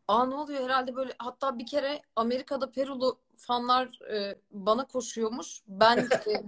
[0.08, 5.62] Aa ne oluyor herhalde böyle hatta bir kere Amerika'da Perulu fanlar e, bana koşuyormuş.
[5.68, 6.42] Ben e,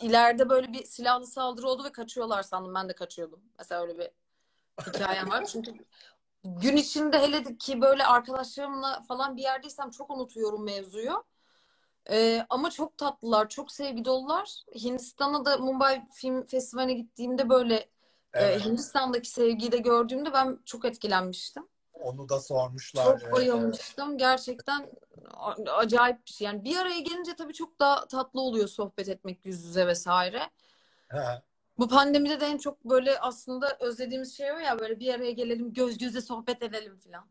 [0.00, 2.74] ileride böyle bir silahlı saldırı oldu ve kaçıyorlar sandım.
[2.74, 3.40] Ben de kaçıyordum.
[3.58, 4.10] Mesela öyle bir
[4.86, 5.44] hikayem var.
[5.44, 5.72] Çünkü
[6.44, 11.24] gün içinde hele ki böyle arkadaşlarımla falan bir yerdeysem çok unutuyorum mevzuyu.
[12.10, 14.64] Ee, ama çok tatlılar, çok sevgi dolular.
[14.74, 17.88] Hindistan'a da Mumbai Film Festivali'ne gittiğimde böyle
[18.34, 18.64] e, Evet.
[18.64, 21.68] Hindistan'daki sevgiyi de gördüğümde ben çok etkilenmiştim.
[21.92, 23.04] Onu da sormuşlar.
[23.04, 24.18] Çok Ee, bayılmıştım.
[24.18, 24.90] Gerçekten
[25.34, 26.44] a- acayip bir şey.
[26.44, 30.50] Yani bir araya gelince tabii çok daha tatlı oluyor sohbet etmek yüz yüze vesaire.
[31.08, 31.42] he.
[31.78, 35.72] Bu pandemide de en çok böyle aslında özlediğimiz şey o ya böyle bir araya gelelim
[35.72, 37.26] göz göze sohbet edelim falan.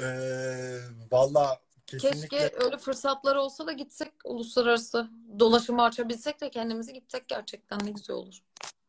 [0.00, 0.78] Ee,
[1.12, 5.08] valla kesinlikle Keşke öyle fırsatlar olsa da gitsek uluslararası
[5.38, 8.42] dolaşımı açabilsek de kendimizi gitsek gerçekten ne güzel olur.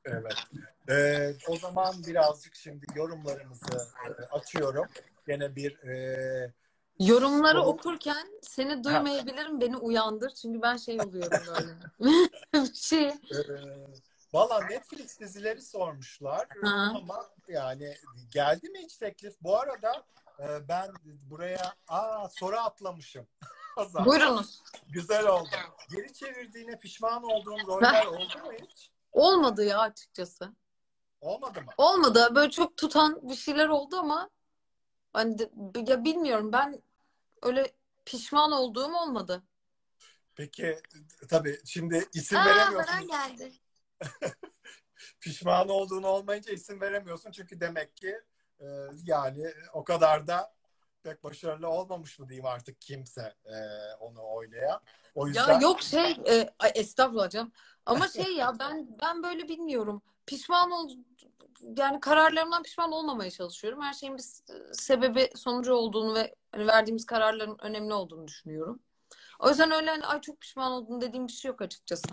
[0.05, 0.33] evet.
[0.89, 4.87] Ee, o zaman birazcık şimdi yorumlarımızı e, açıyorum.
[5.27, 6.53] Gene bir e,
[6.99, 11.75] Yorumları Soru- okurken seni duymayabilirim beni uyandır çünkü ben şey oluyorum böyle.
[12.53, 13.07] Bir şey.
[13.07, 13.13] e,
[14.33, 16.93] valla Netflix dizileri sormuşlar Ha.
[16.95, 17.93] ama yani
[18.31, 19.33] geldi mi hiç teklif?
[19.41, 20.03] Bu arada
[20.39, 20.91] e, ben
[21.29, 23.27] buraya aa soru atlamışım.
[24.05, 24.61] Buyurunuz.
[24.89, 25.49] Güzel oldu.
[25.95, 28.91] Geri çevirdiğine pişman olduğun roller oldu mu hiç?
[29.11, 30.53] Olmadı ya açıkçası.
[31.23, 31.71] Olmadı mı?
[31.77, 32.27] Olmadı.
[32.35, 34.29] Böyle çok tutan bir şeyler oldu ama
[35.13, 35.51] hani de-
[35.91, 36.81] ya bilmiyorum ben
[37.41, 37.71] öyle
[38.05, 39.43] pişman olduğum olmadı.
[40.35, 40.79] Peki
[41.29, 43.07] tabii şimdi isim Aa, veremiyorsun.
[43.07, 43.51] Geldi.
[45.19, 47.31] Pişman olduğunu olmayınca isim veremiyorsun.
[47.31, 48.19] Çünkü demek ki
[48.59, 48.65] e,
[49.03, 50.53] yani o kadar da
[51.03, 53.55] pek başarılı olmamış mı diyeyim artık kimse e,
[53.99, 54.81] onu oynayan.
[55.15, 57.51] O yüzden Ya yok şey e, ay, estağfurullah canım.
[57.85, 60.01] Ama şey ya ben ben böyle bilmiyorum.
[60.25, 60.89] Pişman ol
[61.77, 63.81] yani kararlarımdan pişman olmamaya çalışıyorum.
[63.81, 64.23] Her şeyin bir
[64.73, 68.79] sebebi sonucu olduğunu ve hani verdiğimiz kararların önemli olduğunu düşünüyorum.
[69.39, 72.07] O yüzden öyle hani ay çok pişman oldum dediğim bir şey yok açıkçası.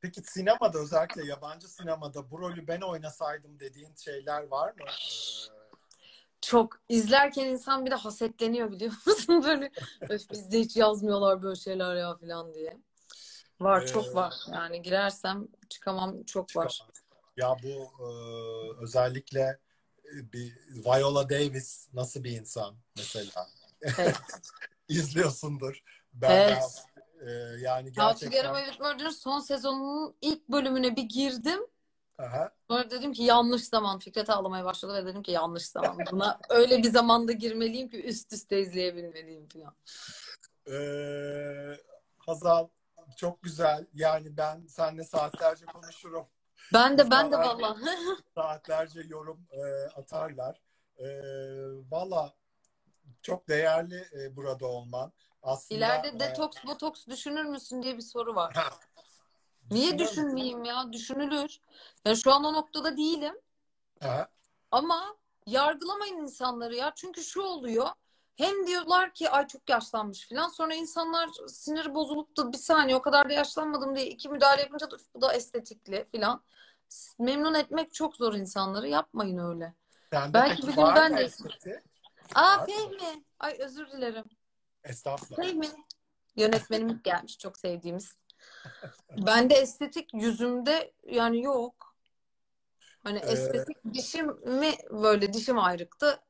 [0.00, 4.84] peki sinemada özellikle yabancı sinemada bu rolü ben oynasaydım dediğin şeyler var mı?
[4.84, 4.90] E,
[6.40, 9.42] Çok izlerken insan bir de hasetleniyor biliyor musun?
[9.44, 9.70] Böyle
[10.00, 12.76] öf bizde hiç yazmıyorlar böyle şeyler ya falan diye.
[13.60, 14.34] Var Ee, çok var.
[14.52, 16.86] Yani girersem çıkamam çok var.
[17.36, 18.08] Ya bu e,
[18.82, 19.58] özellikle
[20.04, 20.52] e, bir
[20.84, 23.48] Viola Davis nasıl bir insan mesela?
[23.98, 24.16] Evet.
[24.88, 25.82] İzliyorsundur.
[26.12, 26.84] Ben Evet.
[27.20, 31.60] e, yani How to gerçekten Away with Murder'ın son sezonunun ilk bölümüne bir girdim.
[32.18, 32.52] Aha.
[32.70, 33.98] Sonra dedim ki yanlış zaman.
[33.98, 35.98] Fikret ağlamaya başladı ve dedim ki yanlış zaman.
[36.10, 39.74] Buna öyle bir zamanda girmeliyim ki üst üste izleyebilmeliyim falan.
[40.70, 41.76] Ee,
[42.18, 42.68] Hazal
[43.16, 43.86] çok güzel.
[43.94, 46.26] Yani ben seninle saatlerce konuşurum.
[46.72, 47.76] Ben de ben de valla.
[48.34, 49.60] Saatlerce yorum e,
[50.00, 50.60] atarlar.
[50.98, 51.06] E,
[51.90, 52.34] Valla
[53.22, 55.12] çok değerli e, burada olman.
[55.42, 58.54] Aslında İleride e, detoks botoks düşünür müsün diye bir soru var.
[58.54, 58.70] ha,
[59.70, 60.92] Niye düşünmeyeyim ya?
[60.92, 61.60] Düşünülür.
[62.04, 63.34] Yani şu an o noktada değilim.
[64.00, 64.28] Aha.
[64.70, 65.16] Ama
[65.46, 66.92] yargılamayın insanları ya.
[66.96, 67.88] Çünkü şu oluyor.
[68.36, 70.48] Hem diyorlar ki ay çok yaşlanmış falan.
[70.48, 74.90] Sonra insanlar sinir bozulup da bir saniye o kadar da yaşlanmadım diye iki müdahale yapınca
[74.90, 76.42] da "Üf, bu da estetikli falan.
[77.18, 78.88] Memnun etmek çok zor insanları.
[78.88, 79.74] Yapmayın öyle.
[80.10, 81.82] Sende Belki bir gün ben de- esteti?
[82.34, 82.64] Aa?
[82.66, 83.24] Fehmi.
[83.38, 84.24] Ay özür dilerim.
[84.84, 85.42] Estağfurullah.
[85.46, 85.68] Fehmi.
[86.36, 87.38] Yönetmenimiz gelmiş.
[87.38, 88.16] Çok sevdiğimiz.
[89.26, 91.96] Bende estetik yüzümde yani yok.
[93.02, 94.26] Hani Ee, estetik dişim
[94.58, 96.20] mi böyle dişim ayrıktı.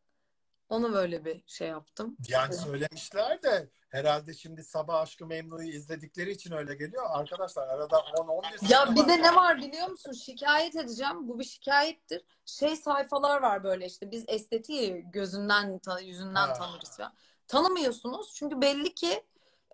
[0.68, 2.16] Onu böyle bir şey yaptım.
[2.28, 7.06] Yani söylemişler de herhalde şimdi Sabah Aşkı Memnu'yu izledikleri için öyle geliyor.
[7.08, 9.08] Arkadaşlar arada 10-11 Ya bir var.
[9.08, 10.12] de ne var biliyor musun?
[10.12, 11.28] Şikayet edeceğim.
[11.28, 12.24] Bu bir şikayettir.
[12.44, 16.52] Şey sayfalar var böyle işte biz estetiği gözünden, yüzünden Ha.
[16.52, 17.12] tanırız ya.
[17.48, 19.24] Tanımıyorsunuz çünkü belli ki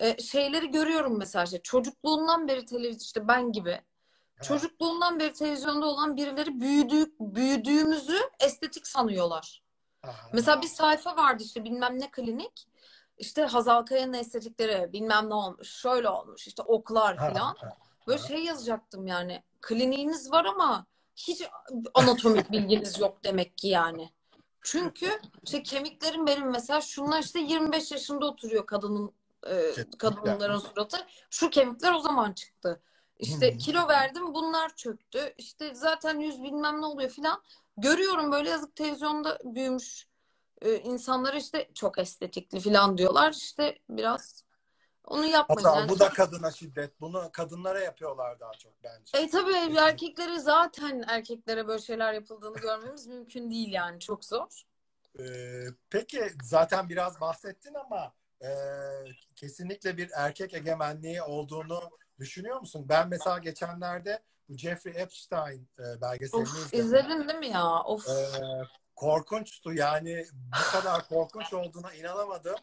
[0.01, 3.81] e, şeyleri görüyorum mesela işte çocukluğundan beri televizyon işte ben gibi
[4.39, 4.43] Ha.
[4.43, 9.63] çocukluğundan beri televizyonda olan birileri büyüdük, büyüdüğümüzü estetik sanıyorlar.
[10.03, 10.29] Aha.
[10.33, 12.67] Mesela bir sayfa vardı işte bilmem ne klinik.
[13.19, 17.57] İşte Hazal Kaya'nın estetikleri bilmem ne olmuş, şöyle olmuş, işte oklar falan.
[18.07, 19.43] Böyle şey yazacaktım yani.
[19.61, 20.87] Kliniğiniz var ama
[21.17, 21.43] hiç
[21.95, 24.11] anatomik bilginiz yok demek ki yani.
[24.63, 29.13] Çünkü işte kemiklerim benim mesela şunlar işte 25 yaşında oturuyor kadının
[29.47, 30.97] e, kadınların suratı.
[31.31, 32.81] Şu kemikler o zaman çıktı.
[33.19, 33.59] İşte Hı.
[33.59, 35.35] kilo verdim bunlar çöktü.
[35.39, 37.43] İşte zaten yüz bilmem ne oluyor filan.
[37.77, 40.07] Görüyorum böyle yazık televizyonda büyümüş
[40.63, 43.33] e, insanlara işte çok estetikli filan diyorlar.
[43.33, 44.45] İşte biraz
[45.05, 45.67] onu yapmayın.
[45.67, 47.01] Hatta Yani bu da kadına şiddet.
[47.01, 49.19] Bunu kadınlara yapıyorlar daha çok bence.
[49.19, 54.63] E tabii erkeklere zaten erkeklere böyle şeyler yapıldığını görmemiz mümkün değil yani çok zor.
[55.19, 55.23] Ee,
[55.91, 58.49] peki zaten biraz bahsettin ama e,
[59.37, 61.81] kesinlikle bir erkek egemenliği olduğunu
[62.19, 62.87] düşünüyor musun?
[62.89, 66.87] Ben mesela geçenlerde bu Jeffrey Epstein e, belgeselini Of izledim.
[66.87, 67.83] izledin değil mi ya?
[67.83, 68.09] Of.
[68.09, 68.13] Ee,
[68.97, 72.57] korkunçtu yani bu kadar korkunç olduğuna inanamadım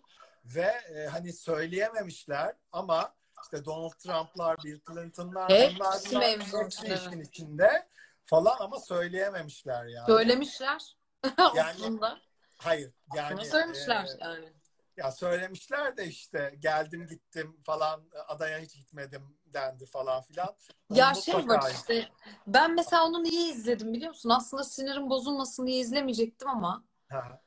[0.46, 7.22] ve e, hani söyleyememişler ama işte Donald Trump'lar, Bill Clinton'lar Hepsi bunlar mevzu hepsi işin
[7.22, 7.88] içinde
[8.26, 10.06] falan ama söyleyememişler yani.
[10.06, 10.96] Söylemişler
[11.38, 12.20] Yani aslında.
[12.58, 14.54] Hayır yani Aslında söylemişler e, yani.
[14.98, 20.56] ya söylemişler de işte geldim gittim falan adaya hiç gitmedim dendi falan filan.
[20.90, 22.10] Onu Ya şey mutlaka- var işte
[22.48, 24.30] ben mesela onu niye izledim biliyor musun?
[24.30, 27.42] Aslında sinirim bozulmasın diye izlemeyecektim ama Ha.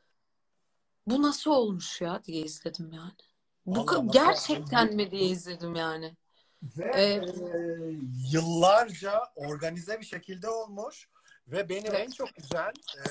[1.06, 3.12] bu nasıl olmuş ya diye izledim yani.
[3.66, 4.10] Bu Allah.
[4.12, 6.16] gerçekten mi diye izledim yani.
[6.62, 7.38] Ve Evet.
[7.38, 7.58] e,
[8.32, 11.08] yıllarca organize bir şekilde olmuş
[11.48, 12.00] ve benim Evet.
[12.06, 13.04] en çok güzel e,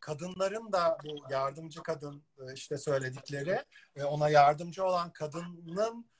[0.00, 3.64] kadınların da bu yardımcı kadın e, işte söyledikleri
[3.96, 6.10] e, ona yardımcı olan kadının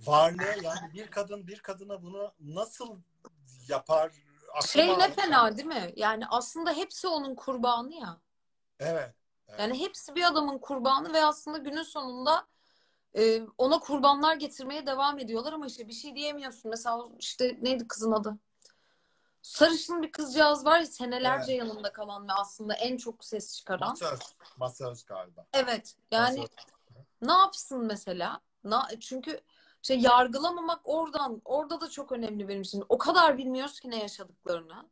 [0.00, 2.96] varlığı yani bir kadın bir kadına bunu nasıl
[3.68, 4.12] yapar?
[4.66, 5.92] Şey ne fena değil mi?
[5.96, 8.20] Yani aslında hepsi onun kurbanı ya.
[8.80, 9.14] Evet.
[9.48, 9.60] evet.
[9.60, 12.46] Yani hepsi bir adamın kurbanı ve aslında günün sonunda
[13.16, 16.70] e, ona kurbanlar getirmeye devam ediyorlar ama işte bir şey diyemiyorsun.
[16.70, 18.38] Mesela işte neydi kızın adı?
[19.42, 23.88] Sarışın bir kızcağız var ya senelerce yanında kalan ve aslında en çok ses çıkaran.
[23.88, 24.20] Masöz.
[24.56, 25.46] Masöz galiba.
[25.52, 25.96] Evet.
[26.10, 26.56] Yani Masöz.
[27.22, 28.40] ne yapsın mesela?
[28.64, 29.40] Na, çünkü
[29.82, 32.84] şey yargılamamak oradan orada da çok önemli benim için.
[32.88, 34.88] O kadar bilmiyoruz ki ne yaşadıklarını.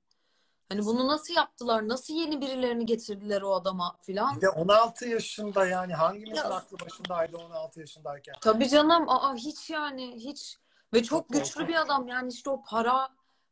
[0.69, 1.89] Hani bunu nasıl yaptılar?
[1.89, 4.37] Nasıl yeni birilerini getirdiler o adama filan?
[4.37, 8.35] Bir de 16 yaşında yani hangimizin Ya- aklı başındaydı 16 yaşındayken?
[8.41, 9.09] Tabii canım.
[9.09, 10.59] Aa, hiç yani hiç.
[10.95, 11.69] Ve çok Çok güçlü korkunç.
[11.69, 12.09] bir adam.
[12.09, 13.09] Yani işte o para,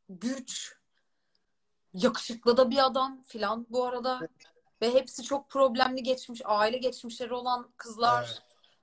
[0.09, 0.77] güç,
[1.95, 4.21] yakışıklı da bir adam filan bu arada.
[4.83, 8.25] Ve hepsi çok problemli geçmiş, aile geçmişleri olan kızlar.
[8.25, 8.43] Evet.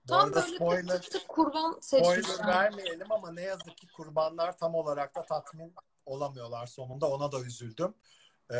[0.09, 2.47] Tam böyle spoiler, tık tık kurban spoiler seçmişler.
[2.47, 7.09] vermeyelim ama ne yazık ki kurbanlar tam olarak da tatmin olamıyorlar sonunda.
[7.09, 7.93] Ona da üzüldüm.
[8.51, 8.55] Ee,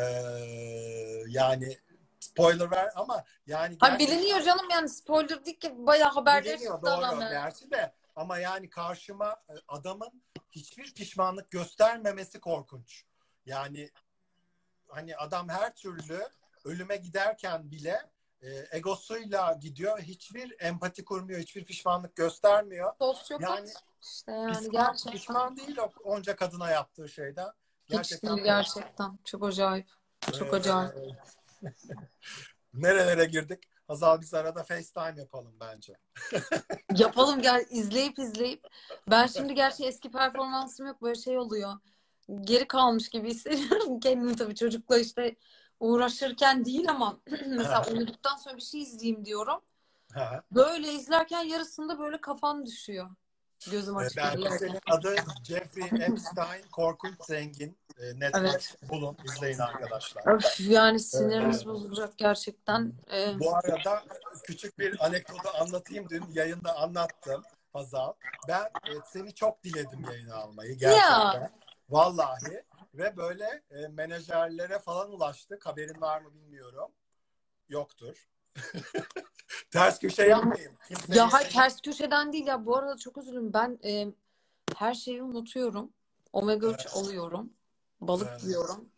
[1.28, 1.78] yani
[2.20, 6.82] spoiler ver ama yani Ha gerçekten biliniyor canım yani spoiler değil ki bayağı haberleri biliniyor,
[6.82, 7.30] doğru adamın.
[7.30, 13.04] gerçi de ama yani karşıma e, adamın hiçbir pişmanlık göstermemesi korkunç.
[13.46, 13.90] Yani
[14.88, 16.28] hani adam her türlü
[16.64, 18.10] ölüme giderken bile
[18.42, 19.98] e, egosuyla gidiyor.
[19.98, 22.92] Hiçbir empati kurmuyor, hiçbir pişmanlık göstermiyor.
[22.98, 23.68] Sosyopat Yani
[24.02, 25.12] işte yani pişman, gerçekten.
[25.12, 27.50] pişman değil o onca kadına yaptığı şeyden.
[27.84, 29.18] Hiç değil gerçekten.
[29.24, 29.90] Çok acayip.
[30.38, 30.94] Çok acayip.
[30.96, 31.68] Ee,
[32.74, 33.62] Nerelere girdik?
[33.88, 35.96] Hazal biz arada FaceTime yapalım bence.
[36.96, 38.66] Yapalım gel izleyip izleyip.
[39.10, 41.72] Ben şimdi gerçi eski performansım yok böyle şey oluyor.
[42.40, 45.36] Geri kalmış gibi hissediyorum kendimi tabii çocukla işte
[45.80, 47.16] uğraşırken değil ama
[47.46, 49.60] mesela uyuduktan sonra bir şey izleyeyim diyorum.
[50.12, 50.42] Ha.
[50.52, 53.10] Böyle izlerken yarısında böyle kafan düşüyor.
[53.70, 57.78] Gözüm Ee, açık Belki senin adı Jeffrey Epstein, Korkunç Zengin.
[57.98, 60.34] Ee, Netflix bulun, izleyin arkadaşlar.
[60.34, 61.66] Öf, yani sinirimiz Evet.
[61.66, 62.92] bozulacak gerçekten.
[63.12, 64.04] Ee, Bu arada
[64.44, 66.08] küçük bir anekdotu anlatayım.
[66.10, 68.12] Dün yayında anlattım Hazal.
[68.48, 71.50] Ben e, seni çok diledim yayına almayı gerçekten.
[71.90, 72.64] Vallahi.
[72.94, 75.66] Ve böyle e, menajerlere falan ulaştık.
[75.66, 76.92] Haberin var mı bilmiyorum.
[77.68, 78.28] Yoktur.
[79.70, 80.76] Ters köşe yapmayayım.
[80.88, 82.66] Kimse Ya hayır ters köşeden değil ya.
[82.66, 83.52] Bu arada çok üzülüm.
[83.52, 84.06] Ben e,
[84.76, 85.92] her şeyi unutuyorum.
[86.32, 86.96] Omega 3 Evet.
[86.96, 87.52] alıyorum.
[88.00, 88.44] Balık Evet.
[88.44, 88.88] yiyorum.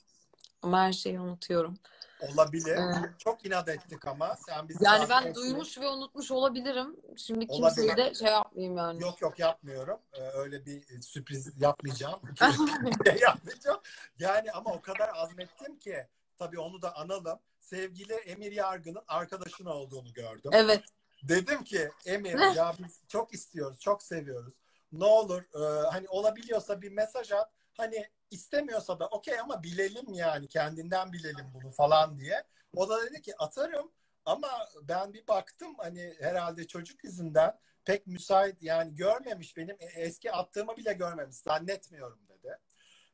[0.62, 1.78] Ama her şeyi unutuyorum.
[2.22, 2.76] Olabilir.
[2.76, 3.10] Evet.
[3.18, 4.36] Çok inat ettik ama.
[4.46, 5.34] Sen bizi Yani ben ettin.
[5.34, 6.96] duymuş ve unutmuş olabilirim.
[7.16, 7.76] Şimdi Olabilir.
[7.76, 9.02] kimseyi de şey yapmayayım yani.
[9.02, 9.98] Yok yok yapmıyorum.
[10.12, 12.20] Ee, öyle bir e, sürpriz yapmayacağım.
[13.20, 13.80] yapmayacağım.
[14.18, 16.06] Yani ama o kadar azmettim ki
[16.38, 17.38] tabii onu da analım.
[17.60, 20.50] Sevgili Emir Yargı'nın arkadaşın olduğunu gördüm.
[20.54, 20.84] Evet.
[21.22, 24.54] Dedim ki Emir ya biz çok istiyoruz, çok seviyoruz.
[24.92, 27.50] Ne olur e, hani olabiliyorsa bir mesaj at.
[27.82, 32.44] Hani istemiyorsa da okey ama bilelim yani kendinden bilelim bunu falan diye.
[32.76, 33.92] O da dedi ki atarım
[34.24, 34.48] ama
[34.82, 40.76] ben bir baktım hani herhalde çocuk yüzünden pek müsait yani görmemiş benim e- eski attığımı
[40.76, 42.58] bile görmemiş zannetmiyorum dedi.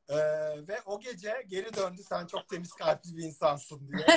[0.09, 0.17] Ee,
[0.69, 4.07] ve o gece geri döndü sen çok temiz kalpli bir insansın diye.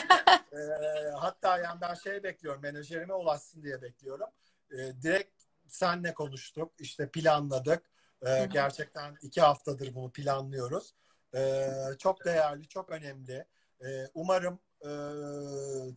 [0.54, 4.28] Ee, hatta yani ben şey bekliyorum menajerime ulaşsın diye bekliyorum.
[4.72, 7.91] Ee, direkt senle konuştuk işte planladık.
[8.26, 10.94] Ee, gerçekten iki haftadır bunu planlıyoruz.
[11.36, 11.70] Ee,
[12.00, 13.46] çok değerli, çok önemli.
[13.86, 14.92] Ee, umarım e,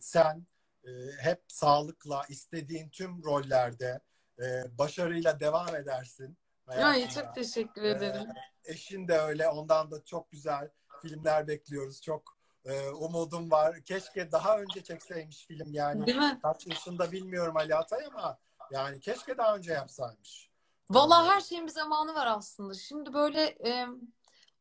[0.01, 0.47] sen
[0.83, 3.99] e, hep sağlıkla istediğin tüm rollerde
[4.39, 6.37] e, başarıyla devam edersin.
[6.67, 8.27] Ay, çok teşekkür Ee, ederim.
[8.65, 9.47] eşin de öyle.
[9.47, 10.69] Ondan da çok güzel
[11.01, 12.01] filmler bekliyoruz.
[12.01, 13.81] Çok e, umudum var.
[13.81, 16.05] Keşke daha önce çekseymiş film yani.
[16.05, 16.39] Değil mi?
[16.41, 18.37] Kaç yaşında bilmiyorum Ali Atay ama
[18.71, 20.44] yani keşke daha önce yapsaymış.
[20.89, 22.73] Vallahi her şeyin bir zamanı var aslında.
[22.73, 23.87] Şimdi böyle e,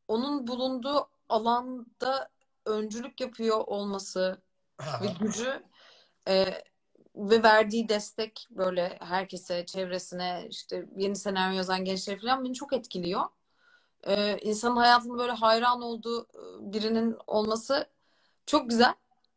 [0.08, 2.30] onun bulunduğu alanda
[2.66, 4.42] öncülük yapıyor olması
[5.02, 5.62] ve gücü
[6.28, 6.62] e,
[7.16, 13.22] ve verdiği destek böyle herkese, çevresine, işte yeni senaryo yazan gençler falan beni çok etkiliyor.
[14.06, 17.86] Ee, insanın hayatında böyle hayran olduğu e, birinin olması
[18.46, 18.94] çok güzel.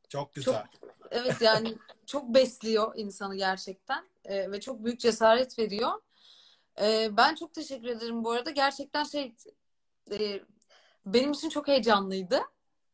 [0.09, 0.63] Çok güzel.
[1.11, 5.91] Evet yani çok besliyor insanı gerçekten Ee, ve çok büyük cesaret veriyor.
[6.82, 8.51] Ee, ben çok teşekkür ederim bu arada.
[8.51, 9.36] Gerçekten şey
[10.11, 10.39] e,
[11.05, 12.41] benim için çok heyecanlıydı.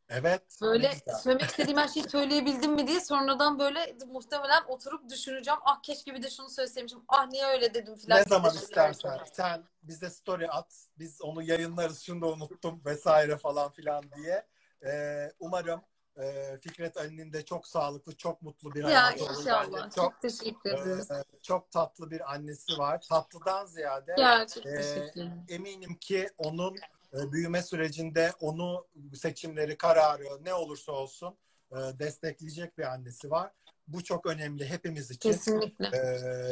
[0.10, 0.58] Evet.
[0.62, 1.20] Böyle güzel.
[1.20, 5.60] söylemek istediğim her şeyi söyleyebildim mi diye sonradan böyle muhtemelen oturup düşüneceğim.
[5.66, 7.00] Ah keşke bir de şunu söyleseymişim.
[7.08, 8.20] Ah niye öyle dedim filan.
[8.20, 9.20] Ne zaman istersen.
[9.34, 10.88] Sen bize story at.
[11.00, 12.02] Biz onu yayınlarız.
[12.02, 14.48] Şunu da unuttum vesaire falan filan diye.
[14.86, 15.82] Ee, umarım
[16.18, 19.82] e, Fikret Ali'nin de çok sağlıklı, çok mutlu bir Ya hayatı inşallah.
[19.84, 21.12] Çok Çok teşekkür ederiz.
[21.12, 23.06] e, çok tatlı bir annesi var.
[23.10, 25.12] Tatlıdan ziyade Ya çok e,
[25.50, 26.76] eminim ki onun
[27.14, 31.38] e, büyüme sürecinde onu seçimleri, kararı ne olursa olsun
[31.72, 33.52] e, destekleyecek bir annesi var.
[33.88, 35.32] Bu çok önemli hepimiz için.
[35.32, 35.86] Kesinlikle.
[35.88, 36.00] E,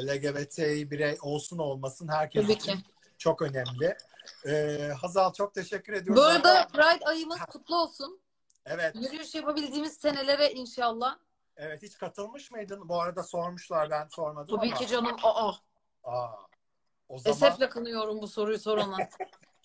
[0.08, 0.58] LGBT
[0.92, 2.84] birey olsun olmasın herkes Tabii için ki.
[3.18, 3.98] çok önemli.
[4.48, 6.24] E, Hazal çok teşekkür ediyoruz.
[6.24, 8.22] Bu arada Pride ayımız kutlu olsun.
[8.66, 11.18] Evet, Yürüyüş yapabildiğimiz senelere inşallah.
[11.58, 12.90] evet hiç katılmış mıydın?
[12.90, 14.78] Bu arada sormuşlar ben sormadım Tabii ama.
[14.78, 15.16] ki canım.
[15.24, 15.52] Aa,
[16.04, 16.28] Aa,
[17.10, 18.98] o zaman esefle kınıyorum bu soruyu sorana.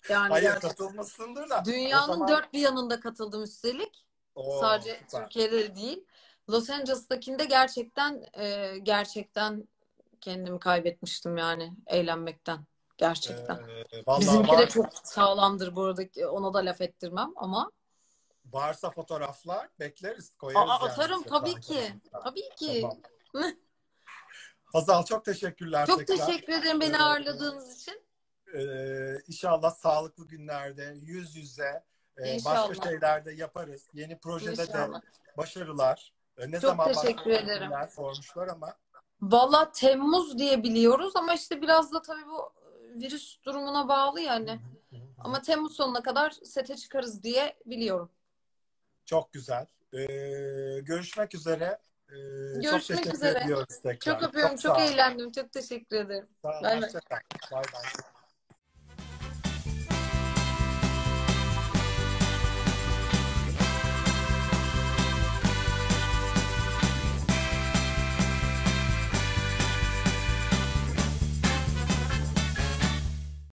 [0.09, 0.69] Yani hayır gerçekten.
[0.69, 1.65] katılmışsındır da.
[1.65, 4.05] Dünyanın zaman- dört bir yanında katıldım üstelik.
[4.35, 5.23] Oo, Sadece süper.
[5.23, 6.05] Türkiye'de değil.
[6.49, 9.67] Los Angeles'takinde gerçekten e, gerçekten
[10.21, 12.65] kendimi kaybetmiştim yani eğlenmekten.
[12.97, 13.55] Gerçekten.
[13.55, 16.29] Ee, Bizimki var- de çok sağlamdır bu arada.
[16.31, 17.71] Ona da laf ettirmem ama.
[18.53, 20.69] Varsa fotoğraflar bekleriz koyarız.
[20.69, 21.93] Aa, yani atarım tabii ki.
[22.23, 22.81] Tabii ki.
[22.81, 22.97] Tamam.
[24.73, 26.25] Hazal çok teşekkürler Çok tekrar.
[26.27, 28.01] teşekkür ederim beni Ee, ağırladığınız için.
[28.57, 31.83] Ee, inşallah sağlıklı günlerde yüz yüze
[32.17, 32.69] e, İnşallah.
[32.69, 33.87] başka şeylerde yaparız.
[33.93, 35.01] Yeni projede İnşallah.
[35.01, 35.05] de
[35.37, 36.13] başarılar.
[36.37, 37.71] Ee, ne Çok zaman teşekkür ederim.
[37.95, 38.73] sormuşlar ama
[39.21, 42.53] Valla Temmuz diye biliyoruz ama işte biraz da tabii bu
[43.01, 44.59] virüs durumuna bağlı yani.
[45.19, 48.11] Ama Temmuz sonuna kadar sete çıkarız diye biliyorum.
[49.07, 49.65] Çok güzel.
[49.93, 50.05] Ee,
[50.81, 51.77] görüşmek üzere.
[52.09, 52.13] Ee,
[52.53, 53.39] çok Görüşmek teşekkür üzere.
[53.43, 54.13] ediyoruz tekrar.
[54.19, 54.81] Çok öpüyorum, çok, ol.
[54.81, 55.31] eğlendim.
[55.31, 56.27] Çok teşekkür ederim.
[56.43, 56.81] Bay bay.
[57.51, 57.83] Bay bay.